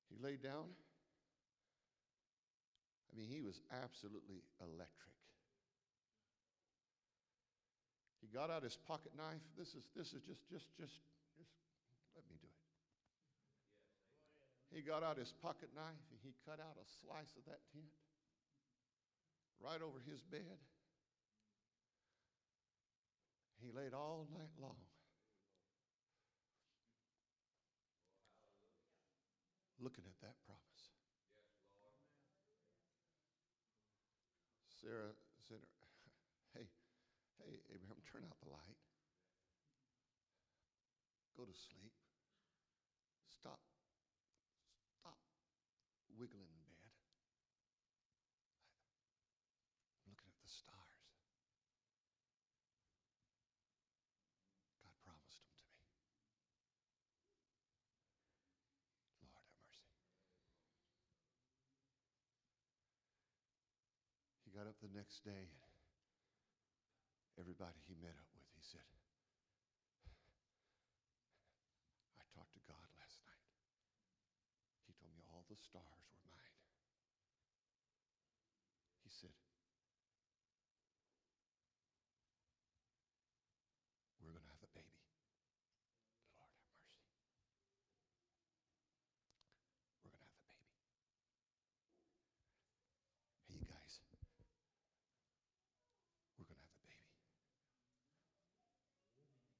he 0.08 0.22
laid 0.22 0.42
down. 0.42 0.64
I 3.12 3.18
mean, 3.18 3.28
he 3.28 3.42
was 3.44 3.60
absolutely 3.84 4.40
electric. 4.60 5.12
He 8.22 8.28
got 8.32 8.48
out 8.48 8.62
his 8.62 8.78
pocket 8.88 9.12
knife. 9.12 9.44
This 9.58 9.74
is 9.74 9.84
this 9.92 10.14
is 10.14 10.22
just 10.24 10.48
just 10.48 10.64
just 10.80 10.96
just 11.36 11.52
let 12.16 12.24
me 12.30 12.38
do 12.40 12.48
it. 12.48 12.62
He 14.72 14.80
got 14.80 15.02
out 15.02 15.18
his 15.18 15.34
pocket 15.42 15.68
knife 15.76 16.06
and 16.08 16.18
he 16.24 16.32
cut 16.48 16.56
out 16.56 16.78
a 16.80 16.86
slice 17.04 17.36
of 17.36 17.44
that 17.44 17.60
tent 17.74 17.92
right 19.60 19.82
over 19.82 20.00
his 20.08 20.22
bed. 20.22 20.56
He 23.60 23.70
laid 23.70 23.92
all 23.92 24.26
night 24.32 24.50
long. 24.60 24.80
Looking 29.78 30.04
at 30.06 30.18
that 30.22 30.34
Sarah 34.82 35.14
said, 35.46 35.62
Hey, 36.58 36.66
hey, 37.38 37.62
Abraham, 37.70 38.02
turn 38.02 38.26
out 38.26 38.34
the 38.42 38.50
light. 38.50 38.82
Go 41.38 41.46
to 41.46 41.54
sleep. 41.54 41.94
Stop. 43.30 43.62
Stop 44.98 45.22
wiggling 46.18 46.50
in 46.50 46.66
bed. 46.66 46.90
I'm 50.02 50.10
looking 50.18 50.34
at 50.34 50.42
the 50.42 50.50
stars. 50.50 51.14
God 54.82 54.94
promised 55.06 55.38
them 55.38 55.46
to 55.46 55.62
me. 55.62 55.78
Lord 59.22 59.30
have 59.38 59.46
mercy. 59.62 59.86
He 64.42 64.50
got 64.50 64.61
up 64.72 64.80
the 64.80 64.88
next 64.96 65.20
day 65.20 65.52
and 65.52 65.68
everybody 67.36 67.76
he 67.84 67.92
met 68.00 68.16
up 68.16 68.30
with, 68.32 68.48
he 68.56 68.64
said, 68.64 68.88
I 72.16 72.24
talked 72.32 72.56
to 72.56 72.64
God 72.64 72.88
last 72.96 73.20
night. 73.28 73.44
He 74.88 74.96
told 74.96 75.12
me 75.12 75.20
all 75.28 75.44
the 75.52 75.60
stars 75.60 76.08
were 76.08 76.24
mine. 76.24 76.56
He 79.04 79.12
said, 79.12 79.36
We're 84.24 84.32
going 84.32 84.46
to 84.46 84.52
have 84.56 84.64
a 84.64 84.72
baby. 84.72 84.96
Lord 86.38 86.48
have 86.48 86.64
mercy. 86.72 87.04
We're 90.06 90.14
going 90.14 90.22
to 90.22 90.32
have 90.32 90.38
a 90.38 90.54
baby. 90.54 90.78
Hey, 93.50 93.58
you 93.58 93.66
guys, 93.66 93.98
we're 96.38 96.46
going 96.46 96.62
to 96.62 96.68
have 96.68 96.78
a 96.78 96.86
baby. 96.86 97.10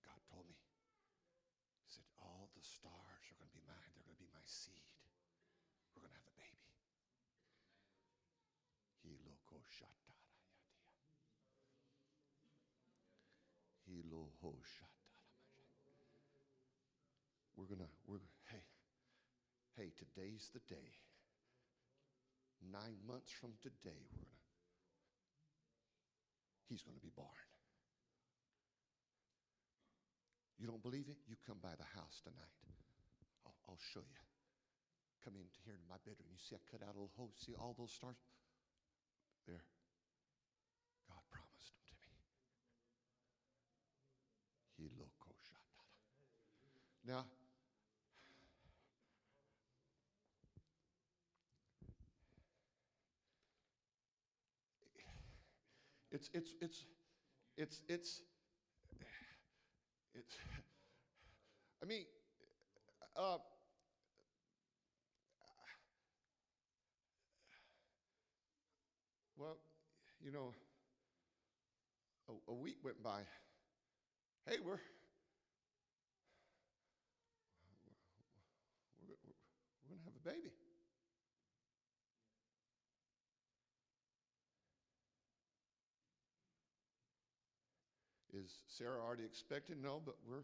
God 0.07 0.21
told 0.31 0.47
me, 0.47 0.55
He 1.83 1.91
said, 1.91 2.07
all 2.23 2.52
the 2.63 2.71
stars 2.71 3.25
are 3.27 3.37
going 3.43 3.51
to 3.51 3.59
be 3.59 3.67
mine. 3.67 3.91
They're 3.99 4.07
going 4.07 4.15
to 4.15 4.23
be 4.23 4.31
my 4.31 4.47
seed. 4.47 4.87
We're 5.99 6.07
going 6.07 6.15
to 6.15 6.19
have 6.23 6.31
a 6.31 6.37
baby. 6.39 6.63
We're 17.63 17.67
going 17.67 17.83
to, 17.83 17.93
we're, 18.07 18.23
hey, 18.51 18.65
hey, 19.77 19.93
today's 19.99 20.51
the 20.55 20.63
day. 20.73 20.99
Nine 22.63 22.99
months 23.07 23.31
from 23.31 23.55
today, 23.63 24.03
we're 24.11 24.23
going 24.23 24.39
to, 24.39 24.51
he's 26.71 26.83
going 26.83 26.97
to 26.97 27.03
be 27.03 27.13
born. 27.15 27.52
You 30.63 30.71
don't 30.71 30.83
believe 30.83 31.11
it? 31.11 31.19
You 31.27 31.35
come 31.43 31.59
by 31.59 31.75
the 31.75 31.89
house 31.99 32.23
tonight. 32.23 32.55
I'll, 33.43 33.59
I'll 33.67 33.83
show 33.83 33.99
you. 33.99 34.23
Come 35.27 35.35
in 35.35 35.51
here 35.67 35.75
in 35.75 35.83
my 35.91 35.99
bedroom. 36.07 36.31
You 36.31 36.39
see, 36.39 36.55
I 36.55 36.63
cut 36.71 36.87
out 36.87 36.95
a 36.95 37.03
little 37.03 37.11
hole. 37.19 37.35
See 37.35 37.51
all 37.59 37.75
those 37.75 37.91
stars? 37.91 38.15
There. 39.51 39.67
God 41.11 41.19
promised 41.35 41.75
them 41.75 41.83
to 41.91 41.95
me. 41.99 42.15
He. 44.79 45.03
Now, 47.11 47.27
it's 56.13 56.31
it's 56.33 56.55
it's 56.61 56.85
it's 57.57 57.83
it's 57.89 58.23
it's 60.15 60.37
I 61.83 61.87
mean 61.87 62.05
uh 63.17 63.39
well 69.37 69.57
you 70.23 70.33
know 70.33 70.55
a, 72.29 72.53
a 72.53 72.55
week 72.55 72.77
went 72.85 73.03
by. 73.03 73.21
Hey 74.49 74.57
we're 74.65 74.79
we're, 79.07 79.17
we're, 79.27 79.35
we're 79.89 79.97
to 79.97 80.05
have 80.05 80.15
a 80.17 80.29
baby 80.29 80.53
is 88.45 88.53
Sarah 88.67 89.01
already 89.01 89.25
expecting? 89.25 89.81
No, 89.83 90.01
but 90.05 90.17
we're. 90.29 90.43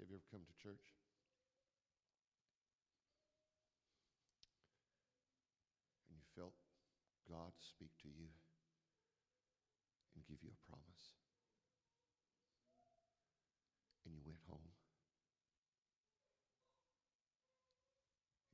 Have 0.00 0.08
you 0.08 0.16
ever 0.16 0.24
come 0.32 0.40
to 0.40 0.62
church? 0.62 0.82
And 6.10 6.18
you 6.18 6.24
felt 6.34 6.54
God 7.30 7.49
speak 7.60 7.92
to 8.02 8.08
you 8.08 8.28
and 10.14 10.24
give 10.26 10.40
you 10.42 10.50
a 10.50 10.60
promise? 10.68 11.16
And 14.04 14.16
you 14.16 14.22
went 14.24 14.40
home? 14.48 14.72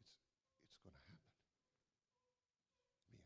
It's, 0.03 0.19
it's 0.67 0.79
going 0.83 0.95
to 0.95 1.05
happen. 1.07 1.23
Me. 3.15 3.23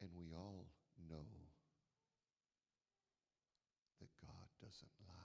And 0.00 0.10
we 0.16 0.32
all 0.34 0.66
know 1.08 1.28
that 4.00 4.10
God 4.20 4.48
doesn't 4.60 4.96
lie. 5.08 5.24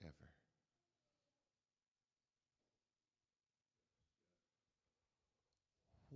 However, 0.00 0.30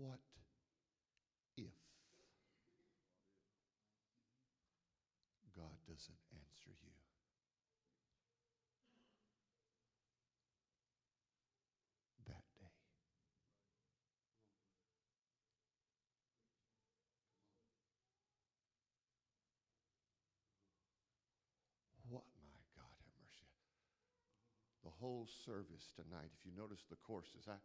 what 0.04 0.20
if 1.56 1.72
God 5.56 5.80
doesn't 5.88 6.20
answer 6.36 6.72
you? 6.84 6.92
That 12.28 12.44
day. 12.60 12.68
What, 22.10 22.24
my 22.44 22.60
God, 22.76 22.92
have 22.92 23.16
mercy. 23.24 23.48
The 24.84 24.92
whole 25.00 25.26
service 25.46 25.88
tonight, 25.96 26.28
if 26.28 26.44
you 26.44 26.52
notice 26.52 26.84
the 26.90 27.00
courses, 27.06 27.48
I, 27.48 27.56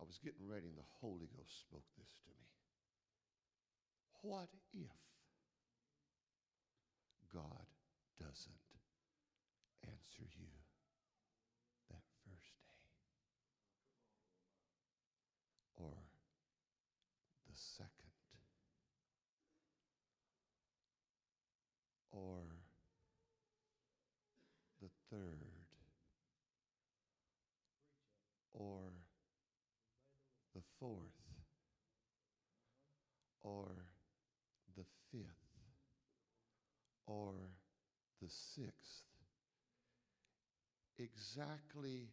I 0.00 0.04
was 0.04 0.18
getting 0.22 0.46
ready 0.46 0.68
and 0.68 0.76
the 0.76 0.90
Holy 1.00 1.28
Ghost 1.36 1.60
spoke 1.60 1.86
this 1.96 2.12
to 2.24 2.30
me. 2.30 2.46
What 4.22 4.48
if 4.72 4.90
God 7.32 7.66
doesn't 8.18 8.66
answer 9.84 10.24
you 10.38 10.48
that 11.90 12.02
first 12.24 12.52
day? 12.64 12.86
Or 15.76 15.96
the 17.48 17.56
second? 17.56 17.90
Or 22.12 22.40
the 24.80 24.88
third? 25.10 25.66
Or 28.54 28.80
the 30.54 30.62
fourth? 30.80 30.96
Or 33.42 33.68
the 34.76 34.84
fifth? 35.12 35.26
Or 37.06 37.34
the 38.22 38.28
sixth? 38.28 39.02
Exactly 41.36 42.08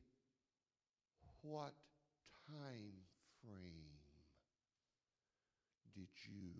what 1.43 1.71
time 2.51 2.91
frame 3.41 4.01
did 5.95 6.09
you 6.27 6.51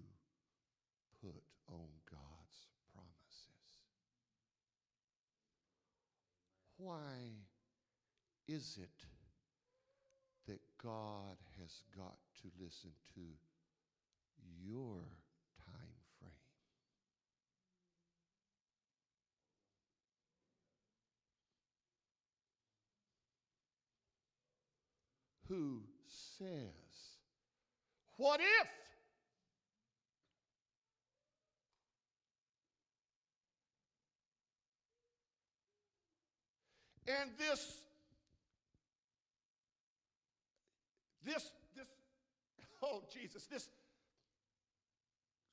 put 1.22 1.44
on 1.68 1.90
God's 2.10 2.70
promises? 2.94 3.84
Why 6.78 7.36
is 8.48 8.80
it 8.82 9.08
that 10.48 10.62
God 10.82 11.36
has 11.60 11.82
got 11.98 12.16
to 12.44 12.48
listen 12.64 12.92
to 13.16 13.22
your 14.64 15.00
time 15.60 16.00
frame? 16.18 16.32
Who 25.54 25.82
says, 26.08 26.48
What 28.18 28.40
if? 28.40 28.68
And 37.06 37.30
this, 37.38 37.82
this, 41.24 41.52
this, 41.76 41.86
oh 42.84 43.04
Jesus, 43.14 43.46
this 43.46 43.70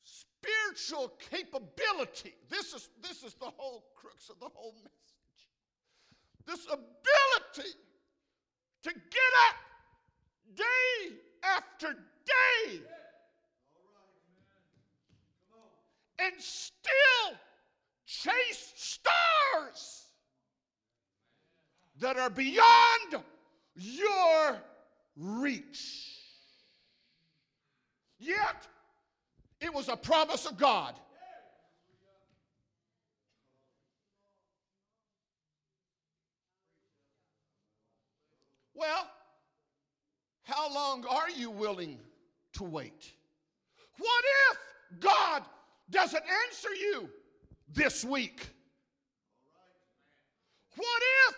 spiritual 0.05 1.13
capability. 1.31 2.35
This 2.49 2.73
is 2.73 2.89
this 3.03 3.23
is 3.23 3.35
the 3.35 3.51
whole 3.57 3.85
crux 3.97 4.31
of 4.31 4.39
the 4.41 4.49
whole 4.55 4.77
message. 4.77 5.49
This 6.47 6.65
ability 6.65 7.75
to 8.85 8.91
get 8.93 9.33
up 9.49 9.57
day 10.57 11.15
after 11.43 11.95
day 11.95 12.81
and 16.19 16.35
still 16.39 17.37
chase 18.07 18.73
stars 18.77 20.07
that 21.99 22.17
are 22.17 22.31
beyond 22.31 23.23
your 23.75 24.59
reach. 25.17 26.17
Yet, 28.19 28.67
it 29.61 29.73
was 29.73 29.89
a 29.89 29.97
promise 29.97 30.47
of 30.47 30.59
God. 30.59 30.95
Well, 38.75 39.11
how 40.51 40.73
long 40.75 41.05
are 41.07 41.31
you 41.31 41.51
willing 41.51 41.99
to 42.55 42.65
wait? 42.65 43.13
What 43.99 44.25
if 44.51 44.59
God 45.01 45.43
doesn't 45.91 46.25
answer 46.47 46.75
you 46.75 47.09
this 47.73 48.05
week? 48.05 48.49
What 50.77 51.03
if 51.29 51.37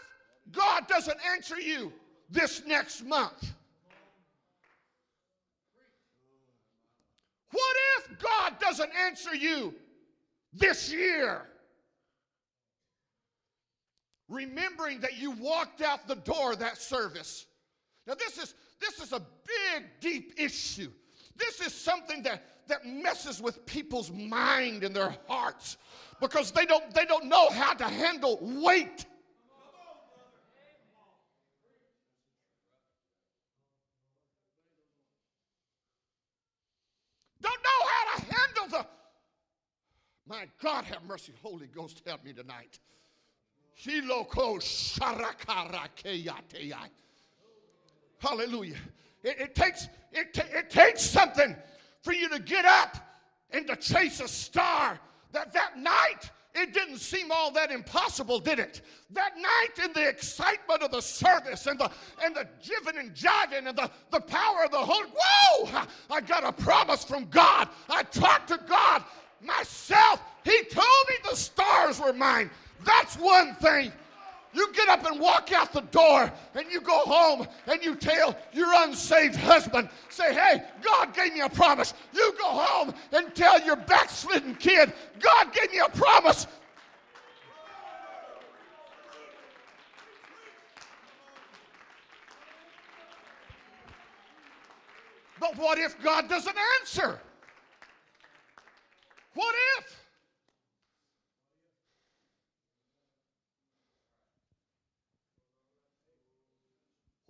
God 0.53 0.89
doesn't 0.89 1.19
answer 1.35 1.61
you 1.61 1.93
this 2.31 2.63
next 2.67 3.05
month? 3.05 3.53
What 7.51 7.77
if 7.99 8.19
God 8.19 8.59
doesn't 8.61 8.91
answer 9.07 9.35
you 9.35 9.75
this 10.55 10.91
year? 10.91 11.43
Remembering 14.29 15.01
that 15.01 15.19
you 15.19 15.33
walked 15.33 15.83
out 15.83 16.09
the 16.09 16.15
door 16.15 16.57
that 16.57 16.79
service. 16.79 17.45
Now 18.07 18.15
this 18.15 18.39
is 18.39 18.55
this 18.83 19.01
is 19.01 19.13
a 19.13 19.21
big 19.21 19.85
deep 20.01 20.35
issue. 20.37 20.91
This 21.37 21.61
is 21.61 21.73
something 21.73 22.25
that 22.25 22.43
that 22.69 22.87
messes 22.87 23.41
with 23.41 23.67
people's 23.67 24.09
mind 24.11 24.85
and 24.85 24.95
their 24.95 25.17
hearts 25.29 25.77
because 26.21 26.53
they 26.53 26.67
don't 26.67 26.95
they 26.95 27.05
don't 27.05 27.27
know 27.27 27.51
how 27.51 27.75
to 27.75 27.85
handle 27.85 28.39
wait. 28.41 29.05
Don't 37.41 37.63
know 37.63 37.87
how 37.87 38.17
to 38.17 38.23
handle 38.35 38.69
the. 38.69 38.87
My 40.27 40.49
God, 40.63 40.85
have 40.85 41.03
mercy, 41.05 41.33
Holy 41.43 41.67
Ghost, 41.67 42.01
help 42.07 42.25
me 42.25 42.33
tonight. 42.33 42.79
Hiloko 43.85 44.61
sharakarakeyateya. 44.61 46.89
Hallelujah. 48.23 48.77
It, 49.25 49.37
it 49.41 49.55
takes 49.55 49.89
it, 50.13 50.39
it 50.53 50.71
takes 50.71 51.03
something 51.03 51.57
for 52.03 52.13
you 52.13 52.29
to 52.29 52.39
get 52.39 52.65
up 52.65 52.97
and 53.51 53.67
to 53.67 53.77
chase 53.77 54.21
a 54.21 54.29
star 54.29 54.99
that 55.33 55.53
that 55.53 55.77
night 55.79 56.31
it 56.55 56.73
didn't 56.75 56.99
seem 56.99 57.33
all 57.33 57.51
that 57.53 57.71
impossible, 57.71 58.39
did 58.39 58.59
it? 58.59 58.83
That 59.11 59.33
night 59.37 59.85
in 59.85 59.93
the 59.95 60.07
excitement 60.07 60.83
of 60.83 60.91
the 60.91 61.01
service 61.01 61.67
and 61.67 61.81
the 61.81 61.91
and 62.23 62.37
the 62.37 62.47
jiving 62.63 63.01
and 63.01 63.13
jiving 63.15 63.67
and 63.67 63.77
the, 63.77 63.91
the 64.11 64.21
power 64.21 64.65
of 64.65 64.71
the 64.71 64.79
Holy 64.79 65.09
Whoa! 65.09 65.85
I 66.11 66.21
got 66.21 66.45
a 66.45 66.53
promise 66.53 67.05
from 67.05 67.25
God. 67.27 67.69
I 67.89 68.05
talked 68.05 68.49
to 68.49 68.61
God 68.69 69.03
myself. 69.41 70.23
He 70.45 70.63
told 70.71 71.09
me 71.09 71.17
the 71.29 71.37
stars 71.37 71.99
were 71.99 72.13
mine. 72.13 72.51
That's 72.85 73.17
one 73.17 73.55
thing. 73.57 73.93
You 74.55 74.73
get 74.73 74.89
up 74.89 75.07
and 75.07 75.19
walk 75.19 75.51
out 75.53 75.73
the 75.73 75.81
door 75.81 76.31
and 76.55 76.71
you 76.71 76.81
go 76.81 76.99
home 77.01 77.47
and 77.67 77.83
you 77.83 77.95
tell 77.95 78.37
your 78.53 78.69
unsaved 78.85 79.37
husband, 79.37 79.89
say, 80.11 80.35
hey, 80.35 80.63
God 80.83 81.15
gave 81.15 81.33
me 81.33 81.41
a 81.41 81.49
promise. 81.49 81.95
You 82.13 82.35
go 82.39 82.49
home 82.49 82.95
and 83.13 83.35
tell 83.35 83.61
your 83.61 83.77
backslidden 83.77 84.55
kid, 84.57 84.93
God 85.21 85.53
gave 85.53 85.71
me 85.73 85.79
a 85.79 85.89
promise. 85.89 86.47
But 95.41 95.57
what 95.57 95.79
if 95.79 96.01
God 96.03 96.29
doesn't 96.29 96.57
answer? 96.81 97.19
What 99.35 99.55
if? 99.79 100.02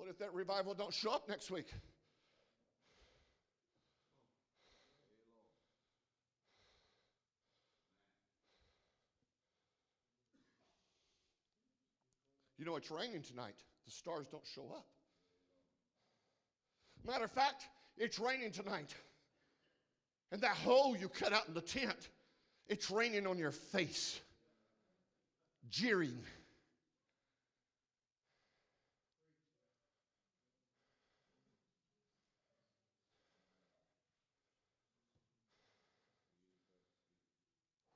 What 0.02 0.10
if 0.10 0.18
that 0.18 0.34
revival 0.34 0.74
don't 0.74 0.92
show 0.92 1.12
up 1.12 1.28
next 1.28 1.48
week? 1.48 1.68
You 12.58 12.64
know, 12.64 12.74
it's 12.74 12.90
raining 12.90 13.22
tonight. 13.22 13.54
The 13.84 13.92
stars 13.92 14.26
don't 14.28 14.42
show 14.44 14.64
up. 14.74 14.86
Matter 17.06 17.26
of 17.26 17.30
fact, 17.30 17.68
it's 17.96 18.18
raining 18.18 18.50
tonight. 18.50 18.92
And 20.32 20.40
that 20.40 20.56
hole 20.56 20.96
you 20.96 21.08
cut 21.08 21.32
out 21.32 21.46
in 21.46 21.54
the 21.54 21.60
tent, 21.60 22.08
it's 22.66 22.90
raining 22.90 23.28
on 23.28 23.38
your 23.38 23.52
face, 23.52 24.18
jeering. 25.70 26.18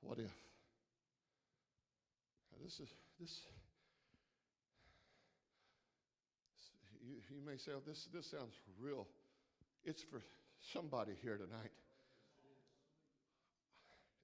What 0.07 0.19
if? 0.19 0.31
Now 2.51 2.63
this 2.63 2.79
is 2.79 2.87
this. 3.19 3.41
You, 7.05 7.15
you 7.29 7.45
may 7.45 7.57
say, 7.57 7.71
oh, 7.75 7.81
this, 7.85 8.07
this 8.13 8.31
sounds 8.31 8.53
real. 8.79 9.05
It's 9.83 10.01
for 10.01 10.21
somebody 10.71 11.11
here 11.21 11.35
tonight. 11.35 11.71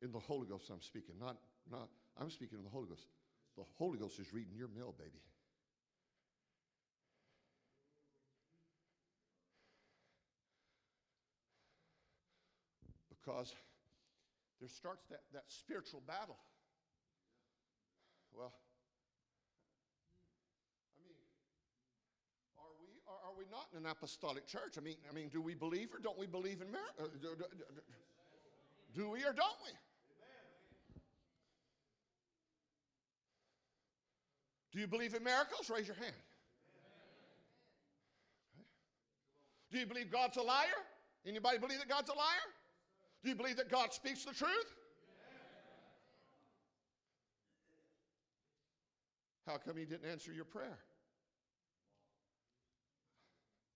In 0.02 0.14
the 0.14 0.20
Holy 0.20 0.48
Ghost, 0.48 0.70
I'm 0.72 0.82
speaking. 0.82 1.16
Not, 1.20 1.36
not, 1.70 1.90
I'm 2.20 2.30
speaking 2.30 2.60
in 2.60 2.64
the 2.64 2.70
Holy 2.70 2.88
Ghost. 2.88 3.04
The 3.58 3.64
Holy 3.78 3.98
Ghost 3.98 4.20
is 4.20 4.34
reading 4.34 4.54
your 4.56 4.70
mail, 4.70 4.96
baby. 4.98 5.20
Because 13.10 13.54
there 14.64 14.70
starts 14.70 15.04
that, 15.10 15.20
that 15.34 15.44
spiritual 15.50 16.02
battle. 16.08 16.38
Well, 18.32 18.54
I 20.96 21.04
mean, 21.04 21.20
are 22.58 22.72
we, 22.80 22.88
are, 23.06 23.20
are 23.28 23.36
we 23.38 23.44
not 23.52 23.68
in 23.74 23.84
an 23.84 23.92
apostolic 23.92 24.48
church? 24.48 24.78
I 24.78 24.80
mean, 24.80 24.96
I 25.10 25.14
mean, 25.14 25.28
do 25.28 25.42
we 25.42 25.54
believe 25.54 25.90
or 25.94 26.00
don't 26.00 26.18
we 26.18 26.28
believe 26.28 26.62
in 26.62 26.72
miracles? 26.72 27.12
Uh, 27.12 27.18
do, 27.22 27.36
do, 27.36 27.44
do 28.96 29.10
we 29.10 29.20
or 29.26 29.34
don't 29.34 29.60
we? 29.66 29.72
Do 34.72 34.80
you 34.80 34.88
believe 34.88 35.14
in 35.14 35.26
miracles? 35.26 35.70
Raise 35.70 35.88
your 35.88 35.98
hand. 35.98 36.16
Okay. 38.56 38.64
Do 39.72 39.78
you 39.78 39.86
believe 39.86 40.10
God's 40.10 40.38
a 40.38 40.42
liar? 40.42 40.88
Anybody 41.28 41.58
believe 41.58 41.80
that 41.80 41.90
God's 41.90 42.10
a 42.10 42.16
liar? 42.16 42.48
Do 43.24 43.30
you 43.30 43.36
believe 43.36 43.56
that 43.58 43.70
God 43.70 43.94
speaks 43.94 44.26
the 44.26 44.34
truth? 44.34 44.76
How 49.48 49.58
come 49.58 49.78
he 49.78 49.86
didn't 49.86 50.10
answer 50.10 50.34
your 50.34 50.46
prayer? 50.46 50.78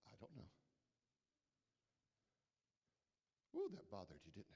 I 0.06 0.10
don't 0.20 0.36
know. 0.36 0.42
Ooh, 3.60 3.70
that 3.74 3.90
bothered 3.90 4.20
you, 4.24 4.32
didn't 4.32 4.46
it? 4.50 4.54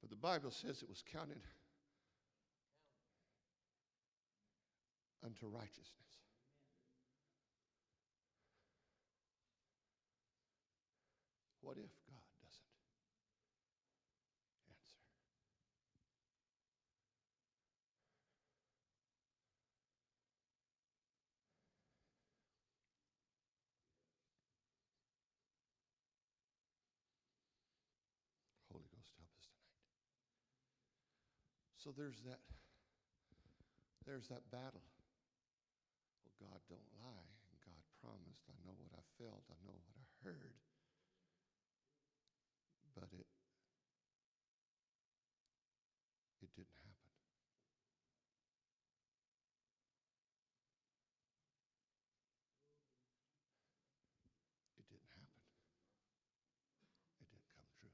But 0.00 0.10
the 0.10 0.16
Bible 0.16 0.50
says 0.52 0.82
it 0.82 0.88
was 0.88 1.02
counted 1.12 1.42
unto 5.24 5.46
righteousness. 5.46 6.05
What 11.66 11.82
if 11.82 11.90
God 12.06 12.22
doesn't 12.46 12.62
answer? 12.62 12.94
Holy 28.70 28.86
Ghost, 28.94 29.10
help 29.18 29.34
us 29.34 29.50
tonight. 29.50 29.82
So 31.82 31.90
there's 31.90 32.22
that 32.30 32.38
there's 34.06 34.30
that 34.30 34.46
battle. 34.54 34.86
Well, 36.22 36.38
God 36.38 36.62
don't 36.70 36.90
lie, 37.02 37.34
God 37.66 37.82
promised. 37.98 38.46
I 38.46 38.54
know 38.62 38.78
what 38.78 38.94
I 38.94 39.02
felt, 39.18 39.42
I 39.50 39.58
know 39.66 39.74
what 39.74 39.90
I 39.98 40.06
heard. 40.22 40.54
But 42.94 43.10
it 43.12 43.26
it 46.40 46.48
didn't 46.54 46.78
happen. 46.86 47.10
It 54.78 54.86
didn't 54.88 55.10
happen. 55.12 55.42
It 57.20 57.28
didn't 57.30 57.48
come 57.52 57.68
true. 57.80 57.92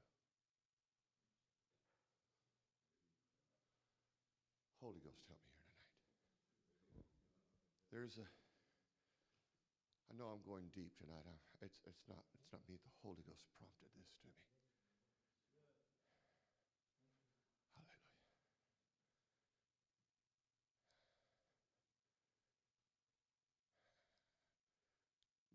Holy 4.93 5.09
Ghost, 5.09 5.25
help 5.25 5.41
me 5.41 5.57
here 5.57 5.73
tonight. 5.73 7.09
There's 7.89 8.21
a. 8.21 8.29
I 8.29 10.13
know 10.13 10.29
I'm 10.29 10.45
going 10.45 10.69
deep 10.69 10.93
tonight. 11.01 11.25
I, 11.25 11.33
it's, 11.65 11.81
it's 11.89 12.05
not. 12.05 12.21
It's 12.37 12.53
not 12.53 12.61
me. 12.69 12.77
The 12.77 12.93
Holy 13.01 13.25
Ghost 13.25 13.41
prompted 13.57 13.89
this 13.97 14.13
to 14.21 14.21
me. 14.29 14.37
Hallelujah. 17.73 18.05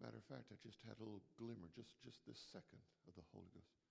Matter 0.03 0.18
of 0.18 0.27
fact, 0.27 0.51
I 0.51 0.59
just 0.59 0.83
had 0.83 0.98
a 0.98 1.07
little 1.07 1.22
glimmer, 1.38 1.70
just 1.79 1.94
just 2.03 2.27
this 2.27 2.42
second, 2.42 2.83
of 3.07 3.14
the 3.14 3.22
Holy 3.31 3.55
Ghost. 3.55 3.87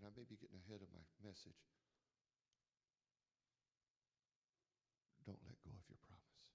And 0.00 0.08
I 0.08 0.10
may 0.16 0.24
be 0.24 0.40
getting 0.40 0.64
ahead 0.64 0.80
of 0.80 0.88
my 0.96 1.04
message. 1.20 1.60
Don't 5.26 5.42
let 5.42 5.58
go 5.64 5.74
of 5.74 5.82
your 5.90 5.98
promise. 6.06 6.54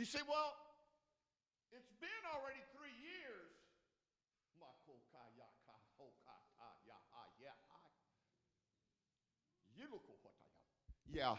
You 0.00 0.08
say, 0.08 0.24
well, 0.24 0.56
it's 1.76 1.92
been 2.00 2.24
already 2.32 2.64
three 2.72 2.96
years. 3.04 3.52
Yeah. 11.12 11.36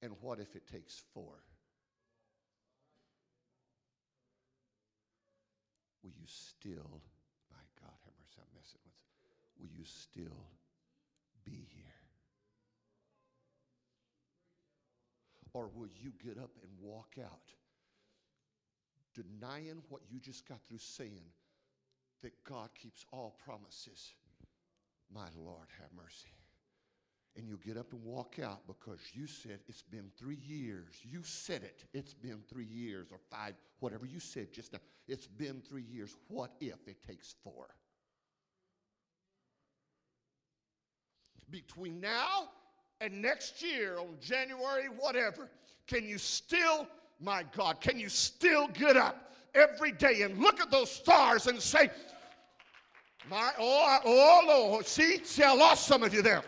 And 0.00 0.16
what 0.22 0.40
if 0.40 0.56
it 0.56 0.66
takes 0.66 1.02
four? 1.12 1.44
Will 6.02 6.16
you 6.16 6.24
still, 6.24 7.02
my 7.52 7.60
God, 7.78 7.92
have 8.04 8.14
mercy, 8.16 8.40
I'm 8.40 8.48
messing 8.56 8.80
with, 8.80 8.96
will 9.60 9.76
you 9.76 9.84
still 9.84 10.48
be 11.44 11.68
here? 11.76 12.01
Or 15.54 15.68
will 15.74 15.88
you 16.02 16.12
get 16.24 16.38
up 16.38 16.50
and 16.62 16.70
walk 16.80 17.16
out, 17.22 17.52
denying 19.14 19.82
what 19.88 20.00
you 20.10 20.18
just 20.18 20.48
got 20.48 20.58
through 20.66 20.78
saying 20.78 21.26
that 22.22 22.32
God 22.44 22.70
keeps 22.80 23.04
all 23.12 23.36
promises? 23.44 24.14
My 25.14 25.28
Lord, 25.36 25.66
have 25.78 25.90
mercy. 25.94 26.32
And 27.36 27.48
you 27.48 27.58
get 27.64 27.76
up 27.76 27.92
and 27.92 28.02
walk 28.04 28.38
out 28.42 28.60
because 28.66 29.00
you 29.14 29.26
said 29.26 29.60
it's 29.68 29.82
been 29.82 30.10
three 30.18 30.38
years. 30.46 30.94
You 31.02 31.22
said 31.22 31.62
it. 31.62 31.84
It's 31.94 32.12
been 32.12 32.42
three 32.48 32.66
years 32.66 33.08
or 33.10 33.18
five, 33.30 33.54
whatever 33.80 34.04
you 34.06 34.20
said 34.20 34.52
just 34.52 34.72
now. 34.72 34.80
It's 35.08 35.26
been 35.26 35.62
three 35.66 35.84
years. 35.90 36.14
What 36.28 36.52
if 36.60 36.86
it 36.86 37.02
takes 37.06 37.34
four? 37.42 37.68
Between 41.50 42.00
now 42.00 42.48
and 43.02 43.20
next 43.20 43.60
year 43.60 43.98
on 43.98 44.14
January, 44.20 44.86
whatever, 44.96 45.48
can 45.88 46.06
you 46.06 46.18
still, 46.18 46.86
my 47.20 47.44
God, 47.54 47.80
can 47.80 47.98
you 47.98 48.08
still 48.08 48.68
get 48.68 48.96
up 48.96 49.32
every 49.56 49.90
day 49.90 50.22
and 50.22 50.38
look 50.38 50.60
at 50.60 50.70
those 50.70 50.90
stars 50.90 51.48
and 51.48 51.60
say, 51.60 51.90
my, 53.28 53.50
oh, 53.58 53.98
oh, 54.04 54.44
Lord, 54.46 54.86
see, 54.86 55.18
see, 55.24 55.42
I 55.42 55.52
lost 55.52 55.86
some 55.86 56.04
of 56.04 56.14
you 56.14 56.22
there. 56.22 56.42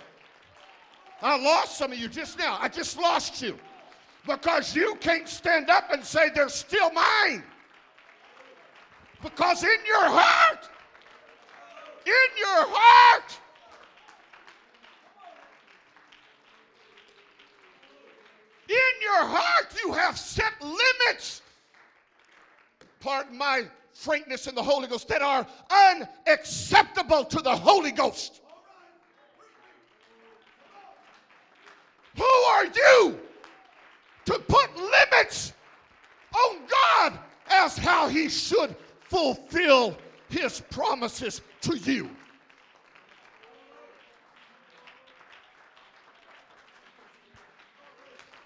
I 1.21 1.37
lost 1.43 1.77
some 1.77 1.91
of 1.91 1.99
you 1.99 2.07
just 2.07 2.39
now. 2.39 2.57
I 2.61 2.69
just 2.69 2.99
lost 2.99 3.43
you 3.43 3.59
because 4.25 4.77
you 4.77 4.95
can't 5.01 5.29
stand 5.29 5.71
up 5.71 5.93
and 5.93 6.05
say 6.05 6.31
they're 6.33 6.49
still 6.49 6.91
mine. 6.93 7.43
Because 9.23 9.65
in 9.65 9.79
your 9.87 10.05
heart, 10.05 10.69
in 12.07 12.39
your 12.39 12.67
heart, 12.69 13.41
in 18.69 19.03
your 19.03 19.25
heart, 19.27 19.75
you 19.85 19.93
have 19.93 20.19
set 20.19 20.53
limits. 20.61 21.43
Pardon 23.01 23.37
my 23.37 23.65
frankness 23.93 24.47
in 24.47 24.55
the 24.55 24.63
Holy 24.63 24.89
Ghost 24.89 25.09
that 25.09 25.23
are 25.23 25.47
unacceptable 25.71 27.25
to 27.25 27.41
the 27.41 27.55
Holy 27.55 27.93
Ghost. 27.93 28.41
Who 32.17 32.25
are 32.25 32.67
you 32.67 33.19
to 34.27 34.39
put 34.39 34.77
limits 34.77 35.53
on 36.35 36.59
God 36.69 37.19
as 37.51 37.77
how 37.77 38.09
He 38.09 38.29
should 38.29 38.75
fulfill 39.09 39.97
His 40.29 40.61
promises 40.61 41.41
to 41.63 41.77
you? 41.77 42.09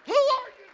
Who 0.09 0.15
are 0.15 0.51
you? 0.59 0.71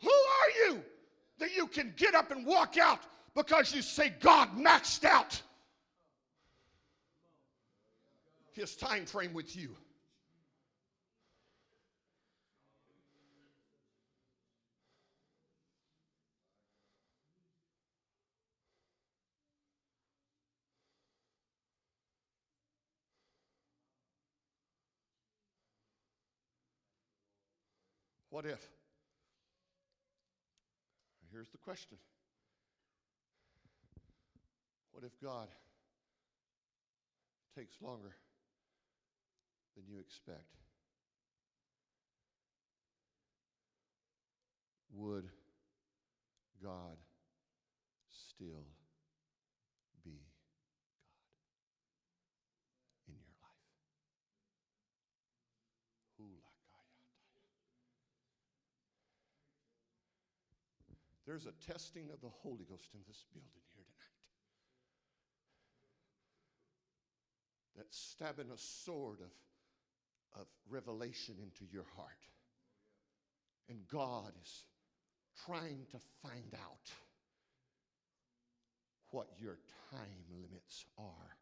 Who 0.00 0.08
are 0.08 0.50
you 0.66 0.82
that 1.38 1.54
you 1.54 1.66
can 1.66 1.92
get 1.98 2.14
up 2.14 2.30
and 2.30 2.46
walk 2.46 2.78
out 2.78 3.00
because 3.34 3.74
you 3.74 3.82
say 3.82 4.14
God 4.20 4.56
maxed 4.56 5.04
out 5.04 5.42
his 8.52 8.74
time 8.74 9.04
frame 9.04 9.34
with 9.34 9.54
you? 9.54 9.76
What 28.34 28.46
if? 28.46 28.58
Here's 31.30 31.50
the 31.50 31.58
question 31.58 31.98
What 34.90 35.04
if 35.04 35.12
God 35.22 35.46
takes 37.56 37.76
longer 37.80 38.10
than 39.76 39.84
you 39.88 40.00
expect? 40.00 40.50
Would 44.94 45.28
God 46.60 46.96
still 48.10 48.66
be 50.04 50.18
God 53.06 53.06
in 53.06 53.14
your 53.14 53.36
life? 53.40 53.54
Hulakayataya. 56.18 57.14
There's 61.26 61.46
a 61.46 61.72
testing 61.72 62.10
of 62.12 62.20
the 62.20 62.28
Holy 62.28 62.64
Ghost 62.68 62.90
in 62.92 63.00
this 63.08 63.24
building 63.32 63.64
here 63.74 63.84
tonight. 63.88 64.18
That's 67.76 67.98
stabbing 67.98 68.50
a 68.52 68.58
sword 68.58 69.20
of, 69.20 70.40
of 70.42 70.46
revelation 70.68 71.36
into 71.42 71.64
your 71.72 71.86
heart. 71.96 72.10
And 73.70 73.78
God 73.90 74.32
is 74.42 74.64
trying 75.46 75.86
to 75.92 75.98
find 76.22 76.54
out 76.54 76.92
what 79.10 79.28
your 79.38 79.58
time 79.90 80.24
limits 80.42 80.84
are, 80.98 81.36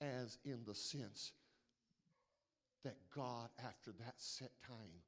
as 0.00 0.38
in 0.44 0.60
the 0.66 0.74
sense 0.74 1.32
that 2.84 2.96
God, 3.14 3.50
after 3.66 3.92
that 4.00 4.14
set 4.16 4.52
time, 4.66 5.02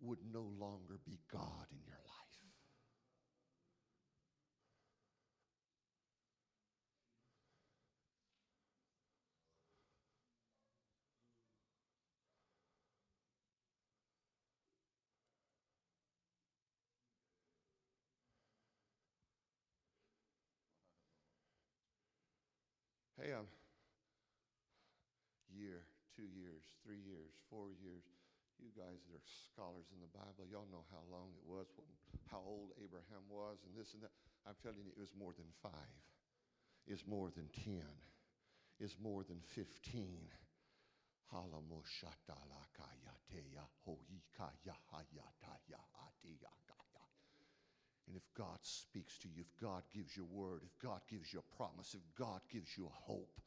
would 0.00 0.18
no 0.32 0.50
longer 0.58 0.98
be 1.04 1.18
God 1.30 1.66
in 1.70 1.78
your 1.86 1.94
life. 1.94 2.18
Hey, 23.20 23.32
um, 23.32 23.46
year, 25.52 25.82
two 26.18 26.26
years, 26.34 26.66
three 26.82 26.98
years, 26.98 27.30
four 27.46 27.70
years. 27.78 28.02
You 28.58 28.74
guys 28.74 28.98
that 29.06 29.14
are 29.14 29.22
scholars 29.54 29.86
in 29.94 30.02
the 30.02 30.10
Bible, 30.10 30.42
y'all 30.50 30.66
know 30.74 30.82
how 30.90 31.06
long 31.06 31.30
it 31.30 31.46
was, 31.46 31.70
how 32.26 32.42
old 32.42 32.74
Abraham 32.82 33.22
was, 33.30 33.62
and 33.62 33.70
this 33.78 33.94
and 33.94 34.02
that. 34.02 34.10
I'm 34.42 34.58
telling 34.58 34.82
you, 34.82 34.90
it 34.90 34.98
was 34.98 35.14
more 35.14 35.30
than 35.38 35.46
five. 35.62 36.02
It's 36.90 37.06
more 37.06 37.30
than 37.30 37.46
ten. 37.54 37.86
It's 38.82 38.98
more 38.98 39.22
than 39.22 39.38
fifteen. 39.54 40.26
Halamoshatalakayateya 41.30 43.62
hoikayahayataya 43.86 45.78
atiyakaya. 46.02 47.06
And 48.08 48.16
if 48.16 48.24
God 48.34 48.58
speaks 48.62 49.18
to 49.18 49.28
you, 49.28 49.42
if 49.46 49.54
God 49.62 49.84
gives 49.94 50.16
you 50.16 50.24
a 50.24 50.34
word, 50.34 50.64
if 50.64 50.76
God 50.82 51.06
gives 51.06 51.32
you 51.32 51.38
a 51.38 51.56
promise, 51.56 51.94
if 51.94 52.02
God 52.18 52.40
gives 52.50 52.76
you 52.76 52.86
a 52.86 52.92
hope, 53.06 53.40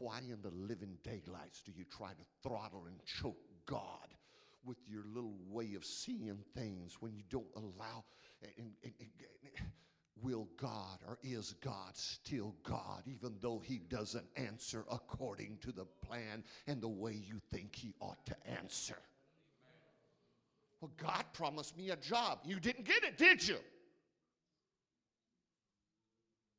why 0.00 0.18
in 0.18 0.40
the 0.42 0.50
living 0.50 0.96
daylights 1.04 1.62
do 1.62 1.72
you 1.76 1.84
try 1.84 2.10
to 2.10 2.24
throttle 2.42 2.86
and 2.86 2.96
choke 3.04 3.38
God 3.66 4.08
with 4.64 4.78
your 4.88 5.04
little 5.14 5.36
way 5.48 5.74
of 5.74 5.84
seeing 5.84 6.38
things 6.56 6.96
when 7.00 7.14
you 7.14 7.22
don't 7.30 7.46
allow? 7.54 8.04
And, 8.58 8.72
and- 8.82 8.94
and- 8.98 9.08
will 10.22 10.48
God 10.58 10.98
or 11.06 11.18
is 11.22 11.54
God 11.62 11.96
still 11.96 12.54
God, 12.62 13.02
even 13.06 13.36
though 13.40 13.58
He 13.58 13.78
doesn't 13.78 14.26
answer 14.36 14.84
according 14.90 15.58
to 15.62 15.72
the 15.72 15.86
plan 16.06 16.44
and 16.66 16.80
the 16.80 16.88
way 16.88 17.12
you 17.12 17.40
think 17.50 17.74
He 17.74 17.94
ought 18.00 18.24
to 18.26 18.36
answer? 18.46 18.98
Well, 20.80 20.90
God 20.96 21.24
promised 21.32 21.76
me 21.76 21.90
a 21.90 21.96
job. 21.96 22.40
You 22.44 22.58
didn't 22.58 22.84
get 22.84 23.04
it, 23.04 23.18
did 23.18 23.46
you? 23.46 23.58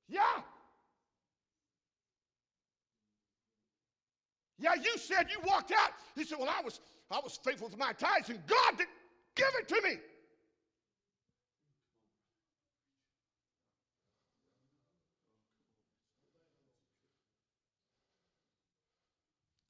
Yeah. 0.07 0.41
Yeah, 4.61 4.75
you 4.75 4.95
said 4.97 5.25
you 5.31 5.39
walked 5.43 5.71
out. 5.71 5.91
He 6.15 6.23
said, 6.23 6.37
Well, 6.39 6.49
I 6.49 6.61
was 6.63 6.79
I 7.09 7.19
was 7.21 7.39
faithful 7.43 7.67
to 7.69 7.77
my 7.77 7.93
tithes, 7.93 8.29
and 8.29 8.39
God 8.45 8.77
didn't 8.77 8.89
give 9.35 9.47
it 9.59 9.67
to 9.67 9.81
me. 9.83 9.97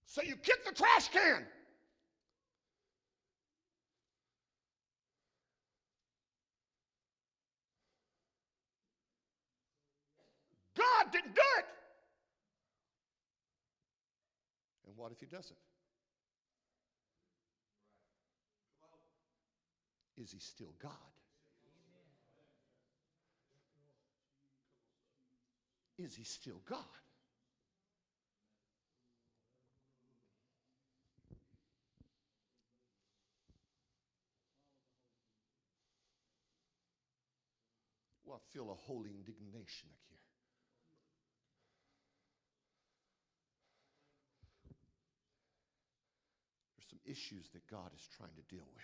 So 0.05 0.21
you 0.21 0.35
kick 0.35 0.65
the 0.65 0.73
trash 0.73 1.07
can. 1.07 1.45
God 10.77 11.11
didn't 11.13 11.33
do 11.33 11.41
it. 11.59 11.65
What 15.01 15.11
if 15.11 15.19
he 15.19 15.25
doesn't? 15.25 15.57
Is 20.15 20.31
he 20.31 20.37
still 20.37 20.75
God? 20.79 20.91
Is 25.97 26.13
he 26.15 26.23
still 26.23 26.61
God? 26.69 26.77
Well, 38.23 38.39
I 38.39 38.53
feel 38.53 38.69
a 38.69 38.75
holy 38.75 39.09
indignation 39.09 39.89
here. 40.07 40.11
There's 46.77 46.80
some 46.91 46.99
issues 47.07 47.47
that 47.55 47.63
God 47.71 47.87
is 47.95 48.03
trying 48.17 48.35
to 48.35 48.43
deal 48.53 48.67
with. 48.75 48.83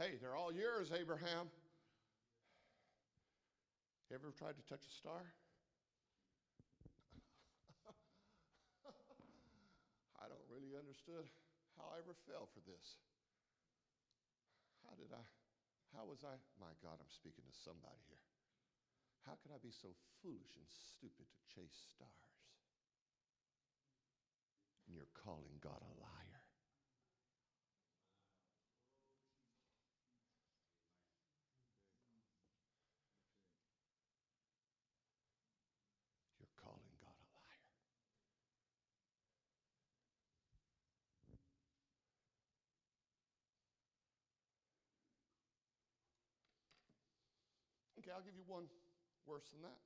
Hey, 0.00 0.16
they're 0.16 0.34
all 0.34 0.50
yours, 0.50 0.90
Abraham. 0.98 1.52
You 4.08 4.16
ever 4.16 4.32
tried 4.32 4.56
to 4.56 4.64
touch 4.64 4.80
a 4.80 4.92
star? 4.96 5.20
I 10.24 10.24
don't 10.24 10.40
really 10.48 10.72
understood 10.72 11.28
how 11.80 11.96
I 11.96 12.04
ever 12.04 12.12
fell 12.28 12.44
for 12.52 12.60
this. 12.68 13.00
How 14.84 14.92
did 15.00 15.08
I, 15.16 15.24
how 15.96 16.04
was 16.04 16.20
I, 16.20 16.36
my 16.60 16.76
God, 16.84 17.00
I'm 17.00 17.08
speaking 17.08 17.48
to 17.48 17.56
somebody 17.64 18.04
here. 18.04 18.20
How 19.24 19.40
could 19.40 19.52
I 19.52 19.60
be 19.64 19.72
so 19.72 19.96
foolish 20.20 20.60
and 20.60 20.68
stupid 20.68 21.24
to 21.24 21.40
chase 21.48 21.76
stars? 21.96 22.36
And 24.84 24.92
you're 24.92 25.08
calling 25.16 25.56
God 25.64 25.80
a 25.80 25.92
liar. 25.96 26.44
You're 36.36 36.56
calling 36.60 36.92
God 37.00 37.16
a 37.16 37.28
liar. 37.32 37.64
Okay, 48.00 48.09
I'll 48.20 48.26
give 48.26 48.36
you 48.36 48.44
one 48.46 48.68
worse 49.24 49.48
than 49.48 49.62
that. 49.62 49.80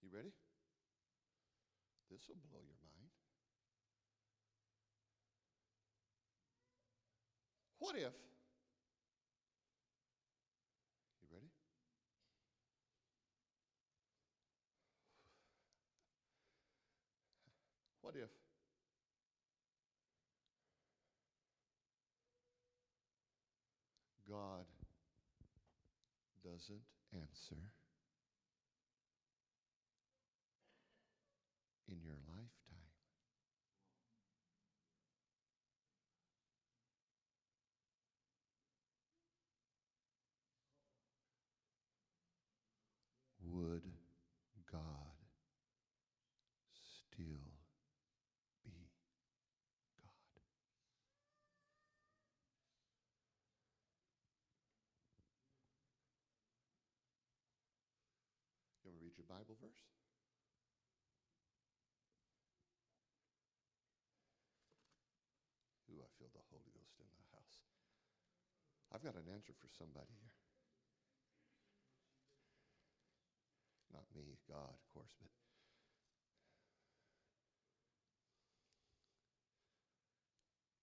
You 0.00 0.08
ready? 0.08 0.32
This 2.10 2.24
will 2.26 2.40
blow 2.48 2.64
your 2.64 2.80
mind. 2.80 3.12
What 7.80 7.96
if, 7.96 8.16
you 11.20 11.28
ready? 11.28 11.52
What 18.00 18.16
if 18.16 18.30
God 24.32 24.64
doesn't 26.42 26.80
answer 27.12 27.60
in 31.86 31.98
your 32.02 32.16
lifetime? 32.26 32.48
Would 43.44 43.82
God 44.72 44.80
still 46.72 47.52
be 48.64 48.70
God? 50.02 50.32
You 58.84 58.90
want 58.90 58.98
to 58.98 59.01
read 59.12 59.20
your 59.20 59.28
Bible 59.28 59.56
verse? 59.60 59.84
Ooh, 65.92 66.00
I 66.00 66.08
feel 66.16 66.32
the 66.32 66.40
Holy 66.48 66.72
Ghost 66.72 66.96
in 66.96 67.04
the 67.12 67.28
house. 67.36 67.60
I've 68.92 69.04
got 69.04 69.20
an 69.20 69.28
answer 69.28 69.52
for 69.60 69.68
somebody 69.68 70.16
here. 70.16 70.32
Not 73.92 74.08
me, 74.16 74.40
God, 74.48 74.72
of 74.72 74.84
course, 74.94 75.12
but 75.20 75.28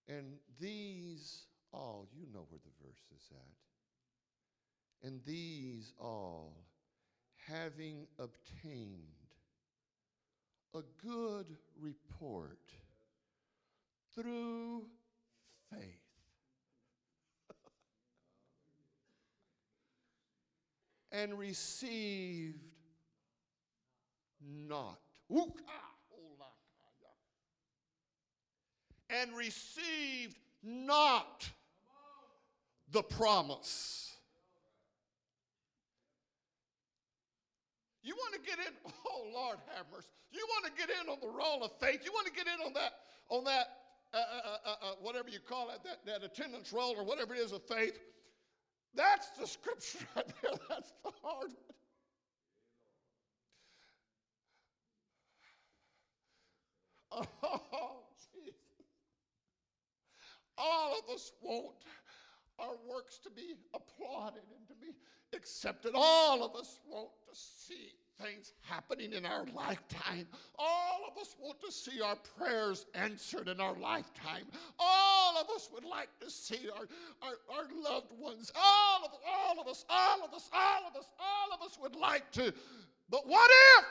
And 0.09 0.39
these 0.59 1.45
all, 1.71 2.07
you 2.11 2.25
know 2.33 2.47
where 2.49 2.59
the 2.65 2.83
verse 2.83 3.05
is 3.15 3.29
at. 3.29 5.07
And 5.07 5.21
these 5.23 5.93
all, 5.99 6.65
having 7.49 8.07
obtained 8.19 8.99
a 10.75 10.81
good 11.03 11.47
report 11.79 12.59
through 14.15 14.85
faith. 15.71 16.09
and 21.11 21.37
received 21.37 22.59
not. 24.41 24.99
Ah. 25.31 25.89
And 29.09 29.35
received 29.35 30.37
not 30.63 31.49
the 32.91 33.01
promise. 33.01 34.08
You 38.09 38.15
want 38.15 38.33
to 38.33 38.41
get 38.41 38.57
in, 38.57 38.73
oh 39.07 39.23
Lord 39.31 39.59
have 39.75 39.85
mercy. 39.93 40.07
You 40.31 40.43
want 40.49 40.65
to 40.65 40.71
get 40.81 40.89
in 40.89 41.09
on 41.09 41.19
the 41.21 41.27
roll 41.27 41.63
of 41.63 41.69
faith. 41.79 42.01
You 42.03 42.11
want 42.11 42.25
to 42.25 42.33
get 42.33 42.47
in 42.47 42.59
on 42.65 42.73
that, 42.73 42.93
on 43.29 43.43
that, 43.43 43.67
uh, 44.11 44.17
uh, 44.17 44.57
uh, 44.65 44.69
uh, 44.81 44.95
whatever 44.99 45.29
you 45.29 45.37
call 45.47 45.69
it, 45.69 45.83
that, 45.83 46.03
that 46.07 46.23
attendance 46.23 46.73
roll 46.73 46.95
or 46.97 47.03
whatever 47.03 47.35
it 47.35 47.39
is 47.39 47.51
of 47.51 47.61
faith. 47.65 47.99
That's 48.95 49.29
the 49.39 49.45
scripture 49.45 49.99
right 50.15 50.25
there. 50.41 50.53
That's 50.69 50.91
the 51.03 51.11
hard 51.21 51.51
one. 57.11 57.27
Oh, 57.43 58.01
Jesus. 58.33 58.55
All 60.57 60.97
of 60.97 61.13
us 61.13 61.31
want 61.41 61.75
our 62.57 62.75
works 62.89 63.19
to 63.19 63.29
be 63.29 63.53
applauded 63.73 64.43
and 64.57 64.67
to 64.67 64.73
be 64.73 64.93
accepted. 65.33 65.91
All 65.95 66.43
of 66.43 66.55
us 66.55 66.79
want 66.89 67.09
to 67.29 67.35
see 67.35 67.93
things 68.21 68.53
happening 68.61 69.13
in 69.13 69.25
our 69.25 69.45
lifetime. 69.55 70.27
All 70.57 71.01
of 71.09 71.17
us 71.17 71.35
want 71.39 71.59
to 71.61 71.71
see 71.71 72.01
our 72.01 72.17
prayers 72.37 72.85
answered 72.93 73.47
in 73.47 73.59
our 73.61 73.75
lifetime. 73.75 74.43
All 74.77 75.37
of 75.37 75.47
us 75.55 75.69
would 75.73 75.85
like 75.85 76.09
to 76.19 76.29
see 76.29 76.69
our, 76.75 76.85
our, 77.21 77.57
our 77.57 77.67
loved 77.81 78.11
ones. 78.19 78.51
All 78.55 79.05
of, 79.05 79.11
all 79.25 79.61
of 79.61 79.67
us, 79.67 79.85
all 79.89 80.23
of 80.23 80.33
us, 80.33 80.49
all 80.53 80.87
of 80.87 80.95
us, 80.95 81.09
all 81.19 81.57
of 81.57 81.65
us 81.65 81.77
would 81.81 81.95
like 81.95 82.29
to. 82.31 82.53
But 83.09 83.27
what 83.27 83.49
if? 83.77 83.85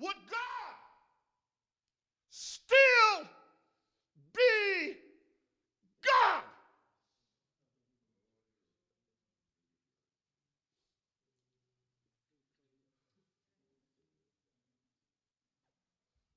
Would 0.00 0.16
God 0.30 0.74
still 2.30 3.28
be 4.40 4.96
God? 6.04 6.42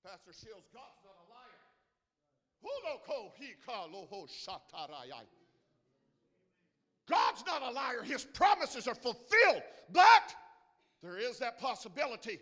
Pastor 0.03 0.33
Shields, 0.33 0.67
God's 0.73 0.99
not 1.03 1.15
a 1.15 1.27
liar. 1.31 1.63
God's 7.09 7.43
not 7.45 7.61
a 7.61 7.71
liar. 7.71 8.03
His 8.03 8.23
promises 8.23 8.87
are 8.87 8.95
fulfilled. 8.95 9.63
But 9.91 10.35
there 11.01 11.17
is 11.17 11.39
that 11.39 11.59
possibility. 11.59 12.39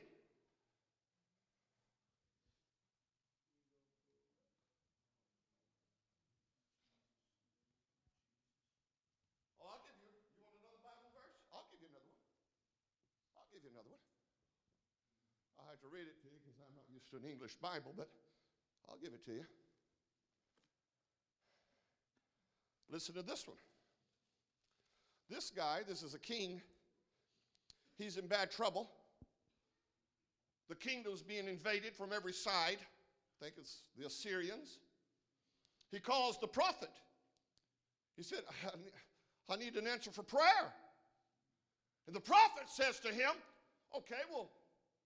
Oh, 9.62 9.66
I'll 9.66 9.82
give 9.86 9.96
you. 9.98 10.12
You 10.38 10.44
want 10.44 10.56
another 10.60 10.82
Bible 10.84 11.10
verse? 11.16 11.40
I'll 11.54 11.66
give 11.72 11.80
you 11.82 11.88
another 11.90 12.10
one. 12.10 12.22
I'll 13.38 13.50
give 13.54 13.64
you 13.64 13.72
another 13.72 13.90
one. 13.90 14.02
I 15.58 15.70
have 15.70 15.71
to 15.82 15.88
read 15.92 16.06
it 16.06 16.22
to 16.22 16.28
you 16.28 16.38
because 16.44 16.60
I'm 16.62 16.76
not 16.76 16.86
used 16.94 17.10
to 17.10 17.18
an 17.18 17.26
English 17.30 17.56
Bible, 17.56 17.94
but 17.96 18.10
I'll 18.90 18.98
give 18.98 19.14
it 19.14 19.26
to 19.26 19.32
you. 19.32 19.46
Listen 22.90 23.16
to 23.16 23.24
this 23.24 23.48
one. 23.48 23.58
This 25.30 25.50
guy, 25.50 25.80
this 25.88 26.04
is 26.04 26.14
a 26.14 26.20
king, 26.20 26.62
he's 27.98 28.18
in 28.18 28.28
bad 28.28 28.52
trouble. 28.52 28.90
The 30.70 30.76
kingdom's 30.76 31.22
being 31.22 31.48
invaded 31.48 31.96
from 31.96 32.12
every 32.14 32.34
side. 32.34 32.78
I 32.80 33.44
think 33.44 33.56
it's 33.58 33.82
the 33.98 34.06
Assyrians. 34.06 34.78
He 35.92 36.00
calls 36.00 36.38
the 36.40 36.48
prophet. 36.48 36.92
He 38.18 38.24
said, 38.24 38.40
I 39.50 39.56
need 39.56 39.76
an 39.76 39.88
answer 39.88 40.12
for 40.12 40.24
prayer. 40.24 40.74
And 42.08 42.16
the 42.16 42.22
prophet 42.22 42.64
says 42.68 43.00
to 43.00 43.10
him, 43.10 43.32
Okay, 43.96 44.22
well, 44.32 44.50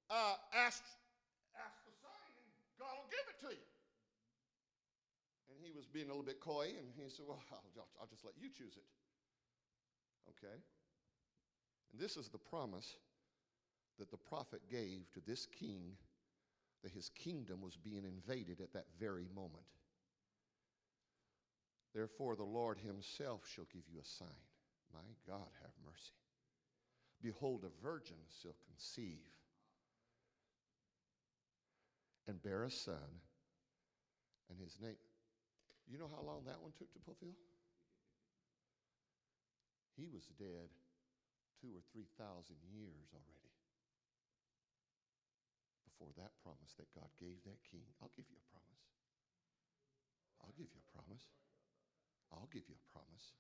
uh, 0.09 0.35
ask, 0.53 0.83
ask 1.57 1.77
the 1.85 1.95
sign 2.01 2.31
and 2.37 2.49
God 2.77 2.93
will 2.97 3.09
give 3.09 3.25
it 3.29 3.39
to 3.47 3.51
you. 3.53 3.67
And 5.49 5.57
he 5.61 5.71
was 5.71 5.87
being 5.87 6.07
a 6.07 6.13
little 6.13 6.25
bit 6.25 6.39
coy 6.39 6.73
and 6.75 6.87
he 6.93 7.03
said, 7.09 7.25
Well, 7.27 7.41
I'll, 7.51 7.87
I'll 8.01 8.11
just 8.11 8.25
let 8.25 8.35
you 8.37 8.49
choose 8.49 8.77
it. 8.77 8.87
Okay? 10.35 10.57
And 11.91 12.01
this 12.01 12.17
is 12.17 12.29
the 12.29 12.37
promise 12.37 12.97
that 13.99 14.11
the 14.11 14.17
prophet 14.17 14.61
gave 14.69 15.07
to 15.13 15.21
this 15.25 15.45
king 15.45 15.95
that 16.83 16.91
his 16.91 17.09
kingdom 17.09 17.61
was 17.61 17.77
being 17.77 18.03
invaded 18.03 18.61
at 18.61 18.73
that 18.73 18.85
very 18.99 19.27
moment. 19.33 19.65
Therefore, 21.95 22.35
the 22.35 22.43
Lord 22.43 22.77
himself 22.77 23.47
shall 23.47 23.65
give 23.73 23.83
you 23.89 23.99
a 23.99 24.05
sign. 24.05 24.27
My 24.93 24.99
God, 25.25 25.47
have 25.61 25.71
mercy. 25.83 26.13
Behold, 27.21 27.63
a 27.63 27.83
virgin 27.83 28.17
shall 28.41 28.55
conceive 28.67 29.31
and 32.27 32.41
bear 32.41 32.63
a 32.63 32.71
son, 32.71 33.21
and 34.49 34.57
his 34.59 34.77
name. 34.81 34.97
You 35.85 36.01
know 36.01 36.09
how 36.09 36.25
long 36.25 36.45
that 36.45 36.61
one 36.61 36.73
took 36.77 36.89
to 36.93 37.01
fulfill? 37.05 37.37
He 39.95 40.09
was 40.09 40.25
dead 40.35 40.73
two 41.61 41.71
or 41.71 41.85
three 41.93 42.09
thousand 42.17 42.57
years 42.73 43.13
already 43.13 43.53
before 45.87 46.11
that 46.19 46.35
promise 46.43 46.75
that 46.75 46.91
God 46.91 47.07
gave 47.21 47.39
that 47.47 47.61
king. 47.63 47.85
I'll 48.01 48.11
give 48.17 48.27
you 48.27 48.35
a 48.35 48.47
promise. 48.51 48.83
I'll 50.43 50.57
give 50.57 50.67
you 50.67 50.81
a 50.81 50.87
promise. 50.91 51.23
I'll 52.33 52.51
give 52.51 52.67
you 52.67 52.75
a 52.75 52.87
promise. 52.91 53.37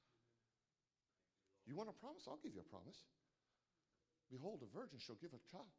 You 1.67 1.75
want 1.75 1.89
a 1.89 1.97
promise? 1.97 2.23
I'll 2.29 2.39
give 2.39 2.53
you 2.53 2.61
a 2.63 2.71
promise. 2.71 3.03
Behold, 4.31 4.63
a 4.63 4.69
virgin 4.71 5.01
shall 5.01 5.19
give 5.19 5.33
a 5.33 5.41
child. 5.51 5.69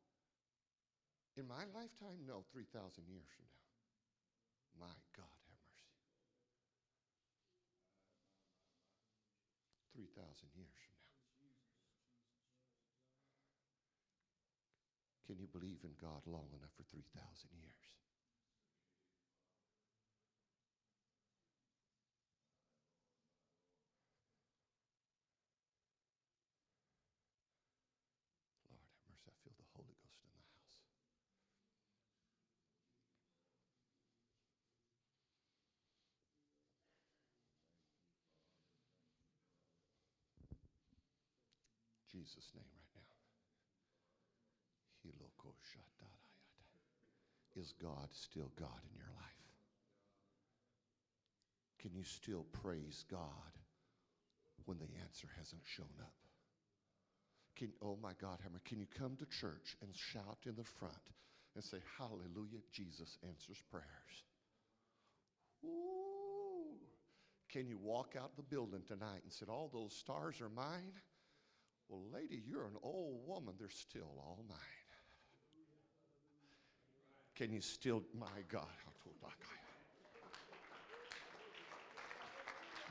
In 1.37 1.45
my 1.47 1.69
lifetime? 1.77 2.25
No, 2.25 2.49
3,000 2.49 3.05
years 3.13 3.29
from 3.37 3.45
now. 3.45 4.89
My 4.89 4.97
God, 5.13 5.37
have 5.53 5.61
mercy. 5.69 5.93
3,000 9.93 10.49
years 10.57 10.81
from 10.81 10.97
now. 10.97 11.13
Can 15.29 15.37
you 15.37 15.49
believe 15.53 15.85
in 15.85 15.93
God 16.01 16.25
long 16.25 16.49
enough 16.57 16.73
for 16.73 16.89
3,000 16.89 17.05
years? 17.53 17.85
Lord 28.73 28.89
have 28.89 29.05
mercy, 29.05 29.29
I 29.29 29.37
feel 29.45 29.53
the 29.61 29.69
Holy 29.77 29.97
Ghost 30.01 30.23
in 30.25 30.33
the 30.33 30.41
house. 30.41 30.71
Jesus' 42.17 42.49
name 42.57 42.65
right 42.73 42.93
now. 42.97 43.17
Is 47.57 47.73
God 47.81 48.09
still 48.13 48.53
God 48.59 48.81
in 48.85 48.97
your 48.99 49.13
life? 49.17 49.47
Can 51.81 51.95
you 51.95 52.05
still 52.05 52.45
praise 52.53 53.05
God 53.11 53.53
when 54.67 54.79
the 54.79 54.89
answer 55.01 55.29
hasn't 55.39 55.63
shown 55.65 55.97
up? 56.01 56.13
Can, 57.57 57.73
oh 57.81 57.99
my 58.03 58.13
God, 58.21 58.41
Hammer, 58.43 58.61
can 58.67 58.79
you 58.79 58.87
come 58.99 59.17
to 59.17 59.27
church 59.41 59.77
and 59.81 59.91
shout 59.95 60.39
in 60.45 60.55
the 60.55 60.65
front 60.65 60.93
and 61.55 61.65
say, 61.65 61.79
Hallelujah, 61.99 62.61
Jesus 62.73 63.17
answers 63.27 63.63
prayers? 63.71 64.15
Ooh. 65.65 66.77
Can 67.51 67.67
you 67.67 67.79
walk 67.79 68.15
out 68.21 68.37
the 68.37 68.43
building 68.43 68.83
tonight 68.87 69.23
and 69.25 69.33
say, 69.33 69.47
All 69.49 69.71
those 69.73 69.97
stars 69.97 70.43
are 70.43 70.51
mine? 70.51 70.93
Well, 71.89 72.03
lady, 72.13 72.43
you're 72.47 72.65
an 72.65 72.77
old 72.83 73.27
woman. 73.27 73.55
They're 73.59 73.69
still 73.69 74.11
all 74.19 74.45
mine. 74.49 74.59
Can 77.35 77.53
you 77.53 77.61
still, 77.61 78.03
my 78.19 78.43
God? 78.49 78.67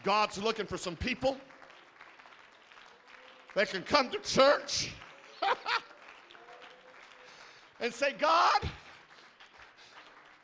God's 0.06 0.38
looking 0.38 0.68
for 0.68 0.78
some 0.78 0.96
people 0.96 1.36
that 3.56 3.72
can 3.72 3.82
come 3.82 4.12
to 4.12 4.20
church 4.20 4.92
and 7.80 7.92
say, 7.92 8.14
God, 8.14 8.70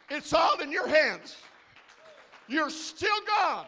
it's 0.09 0.33
all 0.33 0.59
in 0.61 0.71
your 0.71 0.87
hands. 0.87 1.37
You're 2.47 2.71
still 2.71 3.15
God. 3.27 3.67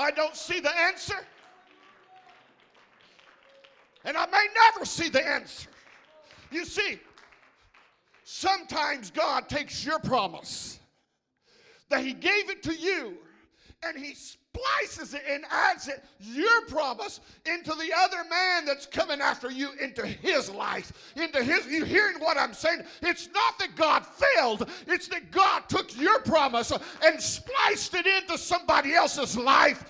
I 0.00 0.10
don't 0.10 0.34
see 0.34 0.60
the 0.60 0.74
answer. 0.74 1.18
And 4.06 4.16
I 4.16 4.24
may 4.24 4.46
never 4.72 4.86
see 4.86 5.10
the 5.10 5.26
answer. 5.26 5.68
You 6.50 6.64
see, 6.64 6.98
sometimes 8.24 9.10
God 9.10 9.50
takes 9.50 9.84
your 9.84 9.98
promise 9.98 10.80
that 11.90 12.02
He 12.02 12.14
gave 12.14 12.48
it 12.48 12.62
to 12.62 12.74
you 12.74 13.18
and 13.82 13.96
He 13.96 14.14
splices 14.14 15.14
it 15.14 15.22
and 15.28 15.44
adds 15.50 15.88
it, 15.88 16.04
your 16.18 16.66
promise, 16.66 17.20
into 17.46 17.70
the 17.70 17.92
other 17.96 18.24
man 18.28 18.64
that's 18.64 18.86
coming 18.86 19.20
after 19.20 19.50
you, 19.50 19.70
into 19.80 20.06
his 20.06 20.50
life, 20.50 20.92
into 21.16 21.42
his. 21.42 21.66
You 21.66 21.84
hearing 21.84 22.20
what 22.20 22.36
I'm 22.36 22.52
saying? 22.52 22.82
It's 23.02 23.28
not 23.32 23.58
that 23.58 23.76
God 23.76 24.04
failed, 24.06 24.68
it's 24.86 25.08
that 25.08 25.30
God 25.30 25.68
took 25.68 25.96
your 25.96 26.20
promise 26.20 26.72
and 27.04 27.20
spliced 27.20 27.94
it 27.94 28.06
into 28.06 28.36
somebody 28.38 28.94
else's 28.94 29.36
life. 29.36 29.84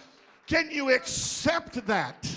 Can 0.46 0.70
you 0.70 0.92
accept 0.92 1.86
that? 1.86 2.28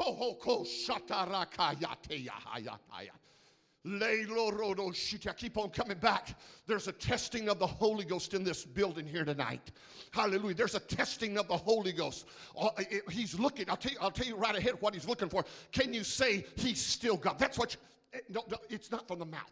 Lukohoko 0.00 0.66
shatarakayate 0.66 2.26
yahayataya. 2.26 3.10
Leilorodo 3.86 4.90
shita. 4.92 5.34
Keep 5.36 5.56
on 5.56 5.70
coming 5.70 5.96
back. 5.96 6.36
There's 6.66 6.86
a 6.86 6.92
testing 6.92 7.48
of 7.48 7.58
the 7.58 7.66
Holy 7.66 8.04
Ghost 8.04 8.34
in 8.34 8.44
this 8.44 8.64
building 8.64 9.06
here 9.06 9.24
tonight. 9.24 9.70
Hallelujah. 10.12 10.54
There's 10.54 10.74
a 10.74 10.80
testing 10.80 11.38
of 11.38 11.48
the 11.48 11.56
Holy 11.56 11.92
Ghost. 11.92 12.26
Uh, 12.58 12.68
He's 13.10 13.38
looking. 13.38 13.70
I'll 13.70 13.78
tell 13.78 13.92
you, 13.92 13.98
I'll 14.00 14.10
tell 14.10 14.26
you 14.26 14.36
right 14.36 14.54
ahead 14.54 14.74
what 14.80 14.92
he's 14.92 15.08
looking 15.08 15.30
for. 15.30 15.44
Can 15.72 15.94
you 15.94 16.04
say 16.04 16.44
he's 16.56 16.80
still 16.84 17.16
God? 17.16 17.38
That's 17.38 17.58
what. 17.58 17.72
You, 17.72 17.80
eh, 18.18 18.22
no, 18.28 18.44
no, 18.50 18.58
it's 18.68 18.90
not 18.90 19.08
from 19.08 19.18
the 19.18 19.24
mouth. 19.24 19.50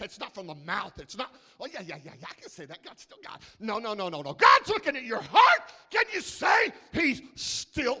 It's 0.00 0.20
not 0.20 0.32
from 0.32 0.46
the 0.46 0.54
mouth. 0.54 0.92
It's 0.98 1.16
not. 1.16 1.34
Oh 1.58 1.66
yeah, 1.66 1.80
yeah, 1.80 1.96
yeah, 2.04 2.12
yeah. 2.20 2.26
I 2.30 2.40
can 2.40 2.50
say 2.50 2.66
that. 2.66 2.84
God's 2.84 3.02
still 3.02 3.18
God. 3.24 3.40
No, 3.58 3.80
no, 3.80 3.94
no, 3.94 4.08
no, 4.08 4.22
no. 4.22 4.32
God's 4.32 4.68
looking 4.68 4.96
at 4.96 5.02
your 5.02 5.22
heart. 5.22 5.72
Can 5.90 6.04
you 6.14 6.20
say 6.20 6.72
He's 6.92 7.20
still 7.34 8.00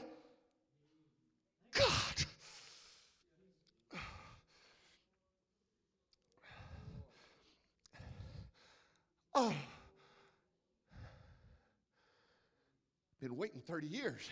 God? 1.72 2.26
Oh. 9.34 9.54
Been 13.20 13.36
waiting 13.36 13.60
30 13.60 13.86
years. 13.86 14.28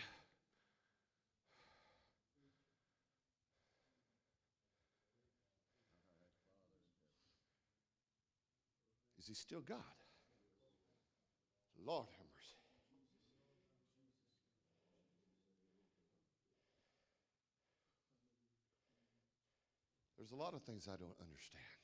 Is 9.18 9.26
he 9.26 9.34
still 9.34 9.60
God? 9.60 9.76
Lord 11.84 12.06
have 12.16 12.26
mercy. 12.26 12.58
There's 20.28 20.36
a 20.38 20.42
lot 20.44 20.52
of 20.52 20.60
things 20.62 20.84
I 20.84 20.96
don't 21.00 21.16
understand. 21.24 21.78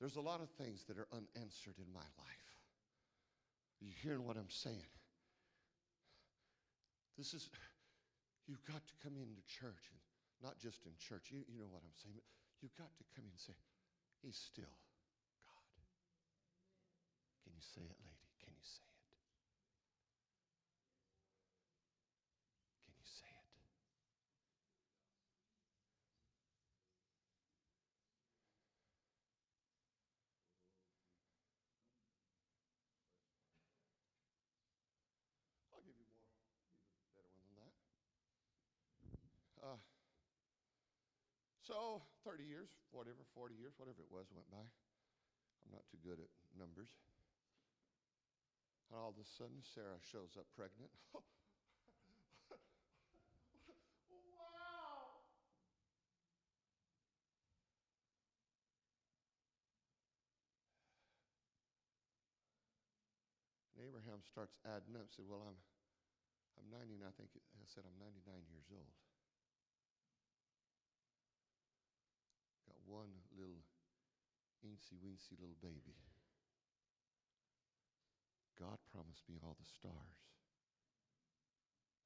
There's 0.00 0.16
a 0.16 0.20
lot 0.20 0.42
of 0.42 0.50
things 0.58 0.82
that 0.90 0.98
are 0.98 1.06
unanswered 1.14 1.78
in 1.78 1.86
my 1.94 2.02
life. 2.18 2.50
Are 3.78 3.86
you 3.86 3.94
hearing 4.02 4.26
what 4.26 4.34
I'm 4.36 4.50
saying? 4.50 4.90
This 7.16 7.32
is, 7.32 7.48
you've 8.48 8.64
got 8.66 8.82
to 8.82 8.94
come 9.06 9.14
into 9.14 9.38
church, 9.46 9.86
and 9.94 10.00
not 10.42 10.58
just 10.58 10.82
in 10.84 10.92
church, 10.98 11.30
you, 11.30 11.46
you 11.46 11.62
know 11.62 11.70
what 11.70 11.82
I'm 11.86 11.94
saying, 12.02 12.18
you've 12.60 12.74
got 12.74 12.90
to 12.98 13.04
come 13.14 13.22
in 13.22 13.30
and 13.30 13.38
say, 13.38 13.54
He's 14.20 14.34
still 14.36 14.74
God. 15.46 15.78
Can 17.46 17.54
you 17.54 17.62
say 17.62 17.86
it, 17.86 17.98
lady? 18.02 18.34
Can 18.42 18.50
you 18.50 18.66
say 18.66 18.82
it? 18.82 18.98
Can 22.82 22.94
you 22.98 23.06
say 23.06 23.30
it? 23.30 23.46
I'll 35.72 35.82
give 35.84 35.96
you 35.98 36.06
more, 36.08 36.24
give 36.32 36.96
you 36.96 37.04
a 37.04 37.14
better 37.16 37.30
one 37.34 37.44
than 37.44 37.56
that. 37.60 37.74
Uh, 39.62 39.78
so, 41.64 42.04
30 42.28 42.44
years, 42.44 42.68
whatever, 42.92 43.24
40 43.32 43.56
years, 43.56 43.72
whatever 43.80 44.04
it 44.04 44.12
was, 44.12 44.28
went 44.36 44.44
by. 44.52 44.60
I'm 44.60 45.72
not 45.72 45.88
too 45.88 45.96
good 46.04 46.20
at 46.20 46.28
numbers. 46.52 46.92
And 48.92 49.00
all 49.00 49.08
of 49.08 49.16
a 49.16 49.24
sudden, 49.24 49.64
Sarah 49.64 49.96
shows 50.04 50.36
up 50.36 50.44
pregnant. 50.52 50.92
wow! 51.16 51.24
And 63.72 63.88
Abraham 63.88 64.20
starts 64.20 64.60
adding 64.68 65.00
up. 65.00 65.08
Said, 65.16 65.24
"Well, 65.24 65.48
I'm, 65.48 65.56
I'm 66.60 66.68
90. 66.68 67.00
I 67.08 67.12
think 67.16 67.32
I 67.56 67.64
said 67.64 67.88
I'm 67.88 67.96
99 67.96 68.20
years 68.52 68.68
old. 68.68 68.92
Got 72.68 72.83
one 72.94 73.10
little 73.34 73.66
eensy 74.62 74.94
weensy 75.02 75.34
little 75.42 75.58
baby. 75.58 75.98
God 78.54 78.78
promised 78.94 79.26
me 79.26 79.42
all 79.42 79.58
the 79.58 79.66
stars. 79.66 80.22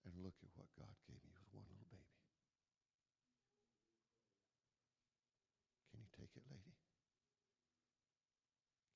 And 0.08 0.16
look 0.24 0.40
at 0.40 0.48
what 0.56 0.72
God 0.72 0.96
gave 1.04 1.20
me 1.20 1.36
was 1.36 1.52
one 1.52 1.68
little 1.68 1.84
baby. 1.92 2.16
Can 5.92 6.00
you 6.00 6.08
take 6.16 6.32
it, 6.32 6.48
lady? 6.48 6.72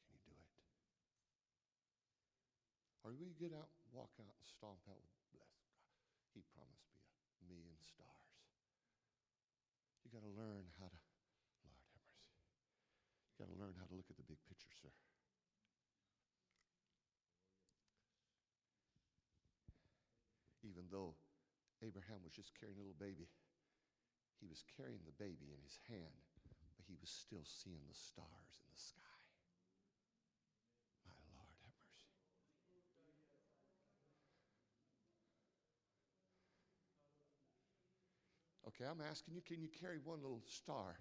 Can 0.08 0.16
you 0.16 0.24
do 0.24 0.32
it? 0.32 0.48
Or 3.04 3.12
will 3.12 3.28
you 3.28 3.36
get 3.36 3.52
out, 3.52 3.68
walk 3.92 4.16
out, 4.16 4.32
and 4.32 4.48
stomp 4.48 4.80
out 4.88 4.96
with 5.04 5.12
bless 5.28 5.28
God? 5.36 5.52
He 6.32 6.40
promised 6.56 6.88
me 6.88 7.04
a 7.04 7.44
million 7.44 7.76
stars. 7.84 8.32
You 10.00 10.08
got 10.08 10.24
to 10.24 10.32
learn 10.32 10.72
how 10.80 10.88
to, 10.88 11.00
Lord 11.60 11.76
have 11.76 11.92
mercy. 11.92 12.24
You 13.28 13.36
got 13.36 13.52
to 13.52 13.58
learn 13.60 13.76
how 13.76 13.84
to 13.84 13.92
look 13.92 14.08
at 14.08 14.16
the 14.16 14.24
big 14.24 14.40
picture, 14.48 14.72
sir. 14.72 14.96
Even 20.62 20.81
though 20.92 21.16
Abraham 21.80 22.20
was 22.22 22.36
just 22.36 22.52
carrying 22.54 22.76
a 22.76 22.84
little 22.84 23.00
baby, 23.00 23.26
he 24.38 24.46
was 24.46 24.62
carrying 24.76 25.00
the 25.02 25.16
baby 25.16 25.50
in 25.50 25.60
his 25.64 25.80
hand, 25.88 26.22
but 26.76 26.84
he 26.84 26.94
was 27.00 27.08
still 27.08 27.46
seeing 27.48 27.82
the 27.88 27.96
stars 27.96 28.54
in 28.60 28.66
the 28.68 28.78
sky. 28.78 29.22
My 31.08 31.16
Lord, 31.32 31.56
have 31.62 31.78
mercy. 31.80 32.10
Okay, 38.68 38.84
I'm 38.84 39.00
asking 39.00 39.34
you, 39.34 39.42
can 39.42 39.62
you 39.62 39.70
carry 39.70 39.98
one 40.02 40.20
little 40.20 40.42
star 40.42 40.98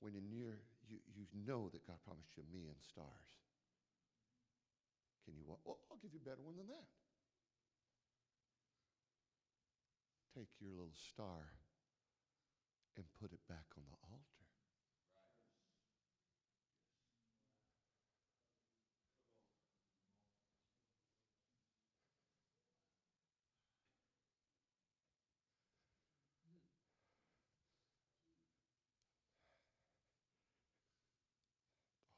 when 0.00 0.16
in 0.16 0.28
near 0.28 0.60
you, 0.88 1.00
you 1.16 1.24
know 1.32 1.68
that 1.72 1.86
God 1.86 2.00
promised 2.04 2.36
you 2.36 2.44
a 2.44 2.52
million 2.52 2.76
stars? 2.80 3.32
Can 5.24 5.36
you? 5.36 5.44
Well, 5.46 5.60
oh, 5.64 5.80
I'll 5.90 6.00
give 6.00 6.12
you 6.12 6.20
a 6.20 6.28
better 6.28 6.42
one 6.42 6.56
than 6.56 6.68
that. 6.68 6.88
Take 10.34 10.48
your 10.60 10.70
little 10.70 10.94
star 10.94 11.58
and 12.96 13.04
put 13.20 13.32
it 13.32 13.40
back 13.48 13.66
on 13.76 13.82
the 13.90 13.98
altar. 14.06 14.40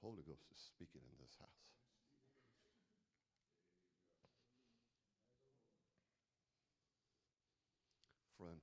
Holy 0.03 0.23
Ghost 0.27 0.51
is 0.51 0.61
speaking 0.61 1.01
in 1.07 1.17
this 1.23 1.39
house. 1.41 1.82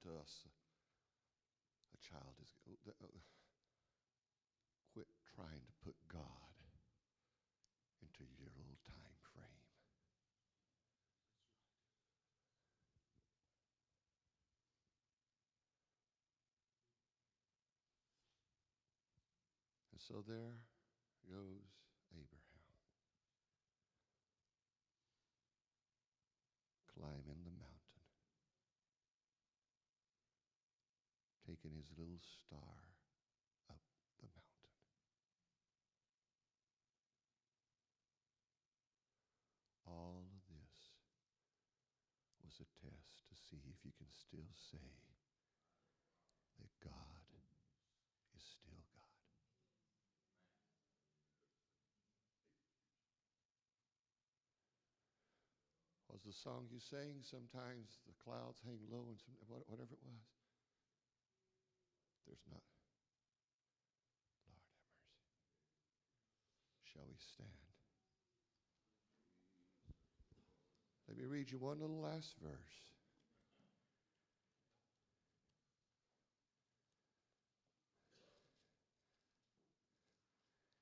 Us 0.10 0.48
a 1.94 1.98
child 2.02 2.34
is. 2.42 2.50
Quit 4.94 5.08
trying 5.36 5.62
to 5.62 5.74
put 5.86 5.96
God 6.12 6.20
into 8.02 8.24
your 8.40 8.50
little 8.58 8.80
time 8.88 9.18
frame. 9.34 9.46
And 19.94 20.02
so 20.02 20.24
there 20.28 20.58
goes 21.30 21.70
Abraham, 22.12 22.74
climbing 26.98 27.44
the 27.46 27.52
mountain, 27.52 28.06
taking 31.60 31.76
his 31.76 31.92
little 32.00 32.24
star 32.24 32.80
up 33.68 33.84
the 34.24 34.32
mountain. 34.32 34.80
All 39.84 40.24
of 40.24 40.40
this 40.48 40.96
was 42.40 42.56
a 42.64 42.68
test 42.80 43.28
to 43.28 43.36
see 43.36 43.60
if 43.68 43.84
you 43.84 43.92
can 43.92 44.08
still 44.08 44.48
say 44.56 45.04
that 46.64 46.72
God 46.80 47.28
is 48.32 48.44
still 48.48 48.80
God. 48.96 49.20
Was 56.08 56.24
the 56.24 56.32
song 56.32 56.72
you 56.72 56.80
sang 56.80 57.20
sometimes 57.28 58.00
the 58.08 58.16
clouds 58.24 58.64
hang 58.64 58.80
low 58.88 59.12
and 59.12 59.20
some, 59.20 59.36
whatever 59.68 59.92
it 59.92 60.04
was? 60.08 60.39
There's 62.30 62.46
not. 62.46 62.62
Lord 64.46 64.62
have 64.62 64.70
mercy. 64.78 65.34
Shall 66.94 67.08
we 67.10 67.18
stand? 67.18 67.50
Let 71.10 71.18
me 71.18 71.26
read 71.26 71.50
you 71.50 71.58
one 71.58 71.82
little 71.82 72.00
last 72.00 72.36
verse. 72.40 72.54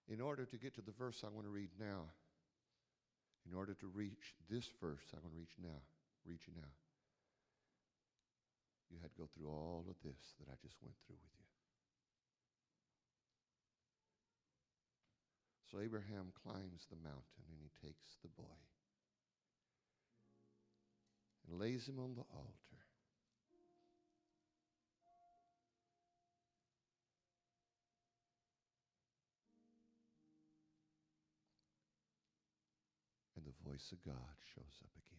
In 0.09 0.19
order 0.19 0.45
to 0.45 0.57
get 0.57 0.75
to 0.75 0.81
the 0.81 0.91
verse 0.91 1.23
I 1.23 1.29
want 1.33 1.45
to 1.45 1.51
read 1.51 1.69
now, 1.79 2.11
in 3.49 3.55
order 3.55 3.73
to 3.73 3.87
reach 3.87 4.35
this 4.49 4.69
verse 4.81 5.03
I 5.13 5.19
want 5.23 5.33
to 5.33 5.39
reach 5.39 5.55
now, 5.63 5.79
read 6.25 6.39
you 6.45 6.53
now, 6.55 6.67
you 8.89 8.99
had 9.01 9.11
to 9.11 9.17
go 9.17 9.27
through 9.35 9.49
all 9.49 9.85
of 9.89 9.95
this 10.03 10.35
that 10.39 10.51
I 10.51 10.55
just 10.61 10.77
went 10.81 10.95
through 11.05 11.19
with 11.19 11.35
you. 11.39 11.47
So 15.71 15.83
Abraham 15.83 16.31
climbs 16.43 16.87
the 16.89 16.95
mountain 16.95 17.43
and 17.51 17.59
he 17.59 17.69
takes 17.85 18.15
the 18.23 18.29
boy. 18.29 18.63
And 21.47 21.59
lays 21.59 21.87
him 21.87 21.99
on 21.99 22.15
the 22.15 22.23
altar. 22.31 22.79
And 33.35 33.45
the 33.45 33.69
voice 33.69 33.91
of 33.91 34.03
God 34.05 34.35
shows 34.55 34.79
up 34.83 34.91
again. 34.95 35.16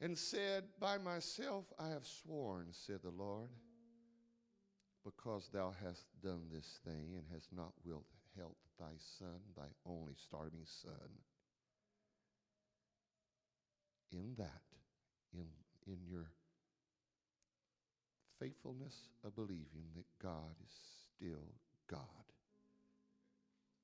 And 0.00 0.16
said, 0.16 0.64
By 0.80 0.98
myself 0.98 1.64
I 1.78 1.88
have 1.88 2.06
sworn, 2.06 2.68
said 2.70 3.00
the 3.02 3.10
Lord, 3.10 3.48
because 5.04 5.48
thou 5.52 5.74
hast 5.82 6.06
done 6.22 6.42
this 6.52 6.78
thing 6.84 7.14
and 7.14 7.24
hast 7.32 7.48
not 7.52 7.72
withheld 7.84 8.54
thy 8.78 8.94
son, 9.18 9.40
thy 9.56 9.66
only 9.84 10.14
starving 10.14 10.64
son. 10.64 11.10
In 14.12 14.34
that, 14.38 14.62
in, 15.34 15.46
in 15.86 15.98
your 16.08 16.30
faithfulness 18.38 19.08
of 19.24 19.34
believing 19.34 19.90
that 19.96 20.06
God 20.22 20.54
is 20.64 20.72
still 21.16 21.54
God, 21.90 21.98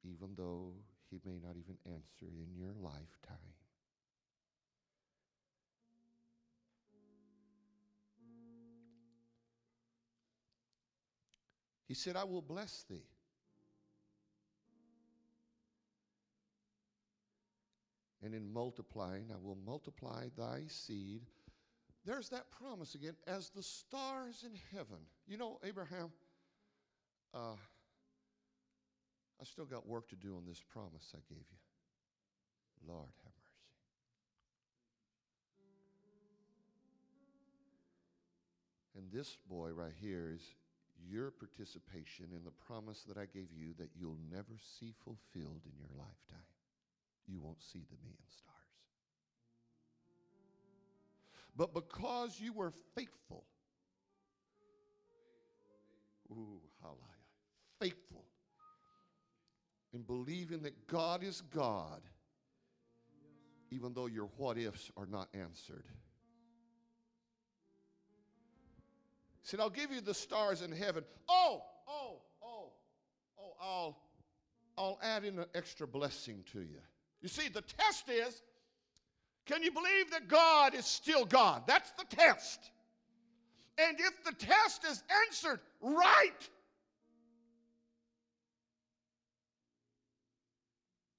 even 0.05 0.29
though 0.37 0.75
he 1.11 1.21
may 1.25 1.39
not 1.43 1.57
even 1.57 1.77
answer 1.87 2.27
in 2.27 2.57
your 2.57 2.73
lifetime. 2.81 3.55
He 11.87 11.95
said, 11.95 12.17
I 12.17 12.25
will 12.25 12.43
bless 12.43 12.85
thee. 12.89 13.07
And 18.23 18.35
in 18.35 18.51
multiplying, 18.51 19.27
I 19.31 19.37
will 19.43 19.59
multiply 19.67 20.29
thy 20.37 20.63
seed. 20.67 21.23
There's 22.07 22.31
that 22.31 22.51
promise 22.51 22.95
again, 22.95 23.17
as 23.27 23.51
the 23.51 23.63
stars 23.63 24.45
in 24.45 24.53
heaven. 24.73 24.99
You 25.27 25.37
know, 25.37 25.59
Abraham, 25.63 26.11
uh, 27.35 27.57
I 29.41 29.45
still 29.45 29.67
got 29.67 29.87
work 29.87 30.09
to 30.09 30.17
do 30.17 30.37
on 30.37 30.45
this 30.47 30.63
promise 30.73 31.13
I 31.15 31.21
gave 31.29 31.39
you. 31.39 31.59
Lord, 32.87 33.09
have 33.25 33.33
mercy. 33.35 33.55
And 38.97 39.13
this 39.13 39.37
boy 39.49 39.71
right 39.71 39.93
here 40.01 40.31
is 40.35 40.43
your 41.09 41.31
participation 41.31 42.27
in 42.35 42.45
the 42.45 42.51
promise 42.51 43.05
that 43.09 43.17
I 43.17 43.27
gave 43.27 43.49
you 43.53 43.75
that 43.79 43.91
you'll 43.99 44.19
never 44.31 44.57
see 44.79 44.93
fulfilled 45.05 45.63
in 45.67 45.79
your 45.79 45.91
lifetime. 45.97 46.47
You 47.27 47.41
won't 47.41 47.63
see 47.63 47.81
the 47.91 47.97
million 48.03 48.19
stars. 48.27 48.55
But 51.57 51.73
because 51.73 52.41
you 52.41 52.53
were 52.53 52.73
faithful, 52.95 53.45
ooh, 56.31 56.61
hallelujah, 56.83 57.01
faithful 57.81 58.25
in 59.95 60.03
believing 60.03 60.63
that 60.63 60.87
God 60.89 61.23
is 61.23 61.41
God, 61.55 62.03
even 63.71 63.95
though 63.95 64.07
your 64.07 64.29
what 64.37 64.59
ifs 64.59 64.91
are 64.97 65.07
not 65.07 65.29
answered. 65.33 65.85
Said, 69.45 69.61
I'll 69.61 69.71
give 69.71 69.93
you 69.93 70.01
the 70.01 70.15
stars 70.15 70.63
in 70.63 70.73
heaven. 70.73 71.05
Oh, 71.29 71.63
oh, 71.87 72.17
oh, 72.43 72.73
oh, 73.39 73.53
I'll, 73.61 73.99
I'll 74.77 74.99
add 75.03 75.25
in 75.25 75.39
an 75.39 75.45
extra 75.55 75.87
blessing 75.87 76.43
to 76.53 76.61
you. 76.61 76.81
You 77.21 77.29
see, 77.29 77.49
the 77.49 77.61
test 77.61 78.09
is 78.09 78.43
can 79.47 79.63
you 79.63 79.71
believe 79.71 80.11
that 80.13 80.29
God 80.29 80.75
is 80.75 80.87
still 80.87 81.27
God? 81.27 81.65
That's 81.67 81.91
the 81.93 82.17
test. 82.17 82.71
And 83.77 83.99
if 84.01 84.25
the 84.25 84.33
test 84.33 84.85
is 84.91 85.03
answered 85.27 85.61
right, 85.83 86.31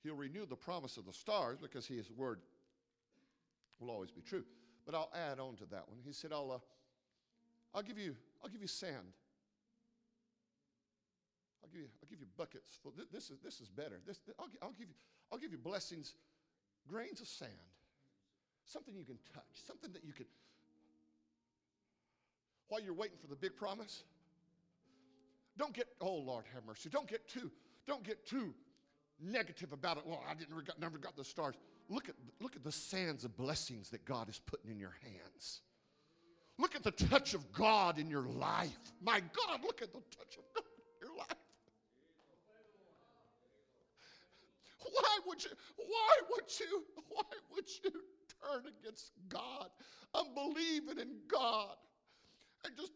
He'll 0.04 0.16
renew 0.16 0.46
the 0.48 0.56
promise 0.56 0.98
of 0.98 1.06
the 1.06 1.14
stars 1.14 1.60
because 1.62 1.86
His 1.86 2.10
word 2.12 2.40
will 3.80 3.92
always 3.92 4.10
be 4.10 4.22
true. 4.22 4.44
But 4.86 4.96
I'll 4.96 5.12
add 5.14 5.40
on 5.40 5.56
to 5.58 5.66
that 5.66 5.88
one. 5.88 6.00
He 6.04 6.12
said, 6.12 6.32
I'll. 6.34 6.52
Uh, 6.52 6.58
I'll 7.76 7.84
give 7.84 8.00
you, 8.00 8.16
I'll 8.42 8.50
give 8.50 8.62
you 8.62 8.68
sand. 8.68 9.14
I'll 11.62 11.70
give 11.70 11.82
you, 11.82 11.88
I'll 12.02 12.10
give 12.10 12.20
you 12.22 12.28
buckets. 12.38 12.78
Full. 12.82 12.94
This 13.12 13.30
is, 13.30 13.40
this 13.44 13.60
is 13.60 13.68
better. 13.68 14.00
This, 14.08 14.22
I'll, 14.40 14.48
I'll, 14.62 14.72
give 14.72 14.88
you, 14.88 14.96
I'll 15.32 15.38
give 15.38 15.52
you 15.52 15.58
blessings, 15.58 16.16
grains 16.88 17.20
of 17.20 17.28
sand, 17.28 17.52
something 18.64 18.96
you 18.96 19.04
can 19.04 19.18
touch, 19.34 19.44
something 19.68 19.92
that 19.92 20.06
you 20.06 20.14
can. 20.14 20.26
While 22.70 22.82
you're 22.82 22.94
waiting 22.94 23.18
for 23.22 23.28
the 23.28 23.36
big 23.36 23.58
promise, 23.58 24.04
don't 25.58 25.74
get, 25.74 25.88
oh 26.00 26.16
Lord, 26.16 26.46
have 26.54 26.66
mercy. 26.66 26.90
Don't 26.90 27.08
get 27.08 27.28
too, 27.28 27.52
don't 27.86 28.04
get 28.04 28.26
too 28.26 28.54
negative 29.22 29.74
about 29.74 29.98
it. 29.98 30.04
Well, 30.06 30.24
I 30.30 30.34
didn't 30.34 30.56
never 30.80 30.98
got, 30.98 31.16
the 31.18 31.26
stars. 31.26 31.56
Look 31.90 32.08
at, 32.08 32.16
look 32.40 32.56
at 32.56 32.64
the 32.64 32.72
sands 32.72 33.26
of 33.26 33.36
blessings 33.36 33.90
that 33.90 34.06
God 34.06 34.30
is 34.30 34.40
putting 34.46 34.72
in 34.72 34.80
your 34.80 34.96
hands. 35.04 35.62
Look 36.58 36.76
at 36.76 36.84
the 36.84 36.92
touch 36.92 37.34
of 37.34 37.52
God 37.52 38.00
in 38.00 38.10
your 38.10 38.24
life. 38.24 38.78
My 39.02 39.20
God, 39.20 39.62
look 39.64 39.82
at 39.82 39.92
the 39.92 40.00
touch 40.18 40.38
of 40.38 40.44
God 40.56 40.64
in 41.02 41.08
your 41.08 41.18
life. 41.18 41.38
Why 44.80 45.20
would 45.28 45.44
you, 45.44 45.52
why 45.78 46.16
would 46.32 46.60
you, 46.60 46.84
why 47.10 47.24
would 47.54 47.66
you 47.84 47.92
turn 48.42 48.64
against 48.80 49.12
God? 49.28 49.70
Unbelieving 50.14 51.00
in 51.00 51.18
God. 51.28 51.76
And 52.64 52.76
just, 52.78 52.94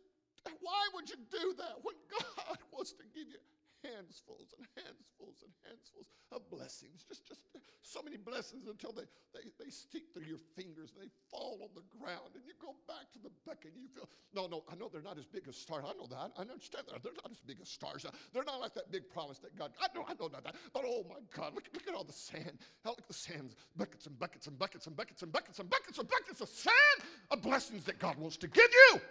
why 0.62 0.88
would 0.94 1.10
you 1.10 1.18
do 1.32 1.54
that 1.58 1.76
when 1.84 1.96
God 2.10 2.58
wants 2.72 2.94
to 2.94 3.04
give 3.14 3.28
you 3.28 3.40
handsfuls 3.86 4.52
and 4.58 4.66
handsfuls 4.76 5.44
and 5.44 5.52
handsfuls 5.64 6.08
of 6.32 6.50
blessings. 6.50 7.06
Just, 7.08 7.28
just 7.28 7.42
so 7.82 8.02
many 8.04 8.18
blessings 8.18 8.68
until 8.68 8.92
they, 8.92 9.08
they, 9.34 9.50
they 9.58 9.70
stick 9.72 10.04
through 10.14 10.28
your 10.28 10.42
fingers 10.56 10.94
and 10.94 11.02
they 11.02 11.12
fall 11.32 11.58
on 11.64 11.70
the 11.74 11.86
ground 11.98 12.36
and 12.36 12.44
you 12.46 12.54
go 12.62 12.76
back 12.88 13.10
to 13.14 13.20
the 13.20 13.32
bucket 13.46 13.74
and 13.74 13.82
you 13.82 13.90
feel, 13.90 14.08
no, 14.34 14.46
no, 14.46 14.64
I 14.70 14.76
know 14.76 14.90
they're 14.92 15.02
not 15.02 15.18
as 15.18 15.26
big 15.26 15.48
as 15.48 15.58
stars. 15.58 15.84
I 15.88 15.94
know 15.98 16.06
that. 16.08 16.32
I 16.38 16.42
understand 16.42 16.86
that. 16.92 17.02
They're 17.02 17.18
not 17.18 17.32
as 17.32 17.40
big 17.40 17.58
as 17.62 17.70
stars. 17.70 18.06
They're 18.34 18.44
not 18.44 18.60
like 18.60 18.74
that 18.76 18.92
big 18.92 19.10
promise 19.10 19.40
that 19.40 19.58
God, 19.58 19.72
I 19.82 19.88
know, 19.96 20.06
I 20.08 20.14
know 20.20 20.30
that. 20.30 20.44
But 20.74 20.84
oh 20.86 21.06
my 21.10 21.22
God, 21.36 21.56
look, 21.56 21.66
look 21.74 21.88
at 21.88 21.96
all 21.96 22.04
the 22.04 22.14
sand. 22.14 22.60
Look 22.86 23.00
at 23.00 23.08
the 23.08 23.14
sands, 23.14 23.56
buckets 23.76 24.06
and 24.06 24.18
buckets 24.20 24.48
and 24.48 24.58
buckets 24.58 24.86
and 24.88 24.96
buckets 24.96 25.24
and 25.24 25.32
buckets 25.32 25.60
and 25.60 25.70
buckets 25.70 25.98
and 25.98 26.08
buckets 26.08 26.42
of 26.42 26.50
sand 26.50 27.00
of 27.32 27.42
blessings 27.42 27.84
that 27.86 28.00
God 28.00 28.18
wants 28.18 28.38
to 28.38 28.48
give 28.48 28.70
you. 28.70 29.02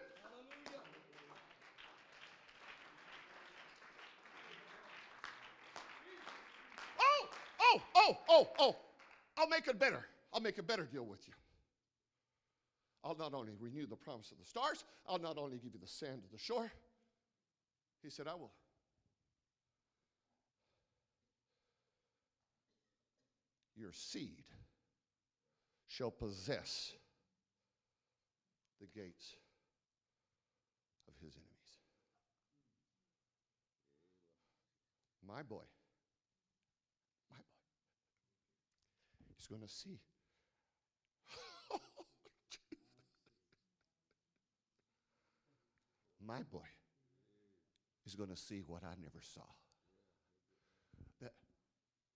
Oh, 8.09 8.19
oh, 8.29 8.49
oh, 8.59 8.77
I'll 9.37 9.49
make 9.49 9.67
it 9.69 9.79
better. 9.79 10.05
I'll 10.33 10.41
make 10.41 10.59
a 10.59 10.63
better 10.63 10.85
deal 10.85 11.05
with 11.05 11.27
you. 11.27 11.35
I'll 13.05 13.17
not 13.17 13.35
only 13.35 13.53
renew 13.59 13.87
the 13.87 13.97
promise 13.97 14.31
of 14.33 14.39
the 14.39 14.45
stars, 14.45 14.85
I'll 15.09 15.19
not 15.19 15.39
only 15.39 15.59
give 15.59 15.73
you 15.73 15.81
the 15.81 15.87
sand 15.87 16.23
of 16.25 16.31
the 16.33 16.39
shore. 16.39 16.71
He 18.03 18.11
said, 18.11 18.27
I 18.27 18.35
will. 18.35 18.53
Your 23.77 23.93
seed 23.93 24.45
shall 25.87 26.11
possess 26.11 26.93
the 28.81 28.87
gates 28.87 29.37
of 31.09 31.15
his 31.21 31.35
enemies. 31.37 31.49
My 35.27 35.43
boy. 35.43 35.63
Going 39.49 39.63
to 39.63 39.69
see. 39.69 40.01
My 46.27 46.43
boy 46.51 46.69
is 48.07 48.15
going 48.15 48.31
to 48.31 48.37
see 48.37 48.63
what 48.67 48.83
I 48.85 48.95
never 49.01 49.21
saw. 49.23 49.43
That, 51.21 51.33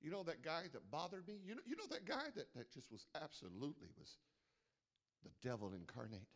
you 0.01 0.11
know 0.11 0.23
that 0.25 0.43
guy 0.43 0.63
that 0.73 0.91
bothered 0.91 1.27
me? 1.27 1.35
You 1.45 1.55
know, 1.55 1.63
you 1.67 1.77
know 1.77 1.87
that 1.91 2.05
guy 2.05 2.31
that, 2.35 2.53
that 2.55 2.73
just 2.73 2.91
was 2.91 3.07
absolutely 3.21 3.89
was 3.99 4.17
the 5.23 5.31
devil 5.47 5.73
incarnate? 5.75 6.29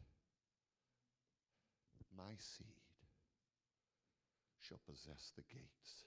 My 2.16 2.34
seed 2.38 2.66
shall 4.60 4.80
possess 4.86 5.32
the 5.36 5.42
gates 5.52 6.06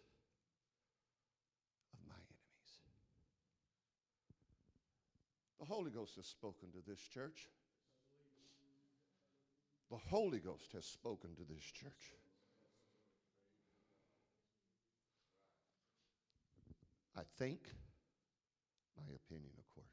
The 5.60 5.66
Holy 5.66 5.92
Ghost 5.92 6.16
has 6.16 6.26
spoken 6.26 6.70
to 6.72 6.90
this 6.90 7.00
church. 7.00 7.48
The 9.92 9.98
Holy 9.98 10.40
Ghost 10.40 10.72
has 10.74 10.86
spoken 10.86 11.32
to 11.36 11.44
this 11.44 11.64
church. 11.64 12.14
I 17.18 17.24
think, 17.38 17.60
my 18.96 19.04
opinion, 19.14 19.52
of 19.58 19.70
course, 19.76 19.88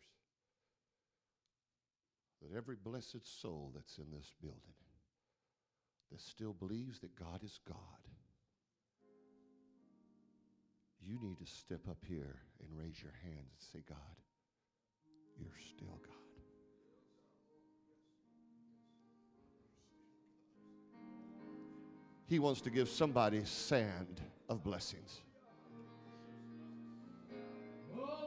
that 2.42 2.56
every 2.56 2.76
blessed 2.76 3.26
soul 3.40 3.72
that's 3.74 3.98
in 3.98 4.10
this 4.12 4.32
building 4.40 4.60
that 6.12 6.20
still 6.20 6.52
believes 6.52 7.00
that 7.00 7.18
God 7.18 7.42
is 7.42 7.58
God, 7.66 7.76
you 11.00 11.18
need 11.20 11.38
to 11.38 11.46
step 11.46 11.88
up 11.88 12.04
here 12.06 12.36
and 12.60 12.78
raise 12.78 13.02
your 13.02 13.14
hands 13.24 13.50
and 13.50 13.72
say, 13.72 13.84
God, 13.88 13.98
you're 15.38 15.58
still 15.58 15.98
God. 16.06 16.14
He 22.28 22.38
wants 22.38 22.60
to 22.62 22.70
give 22.70 22.88
somebody 22.88 23.44
sand 23.44 24.20
of 24.48 24.62
blessings. 24.62 25.22
Oh, 27.98 28.26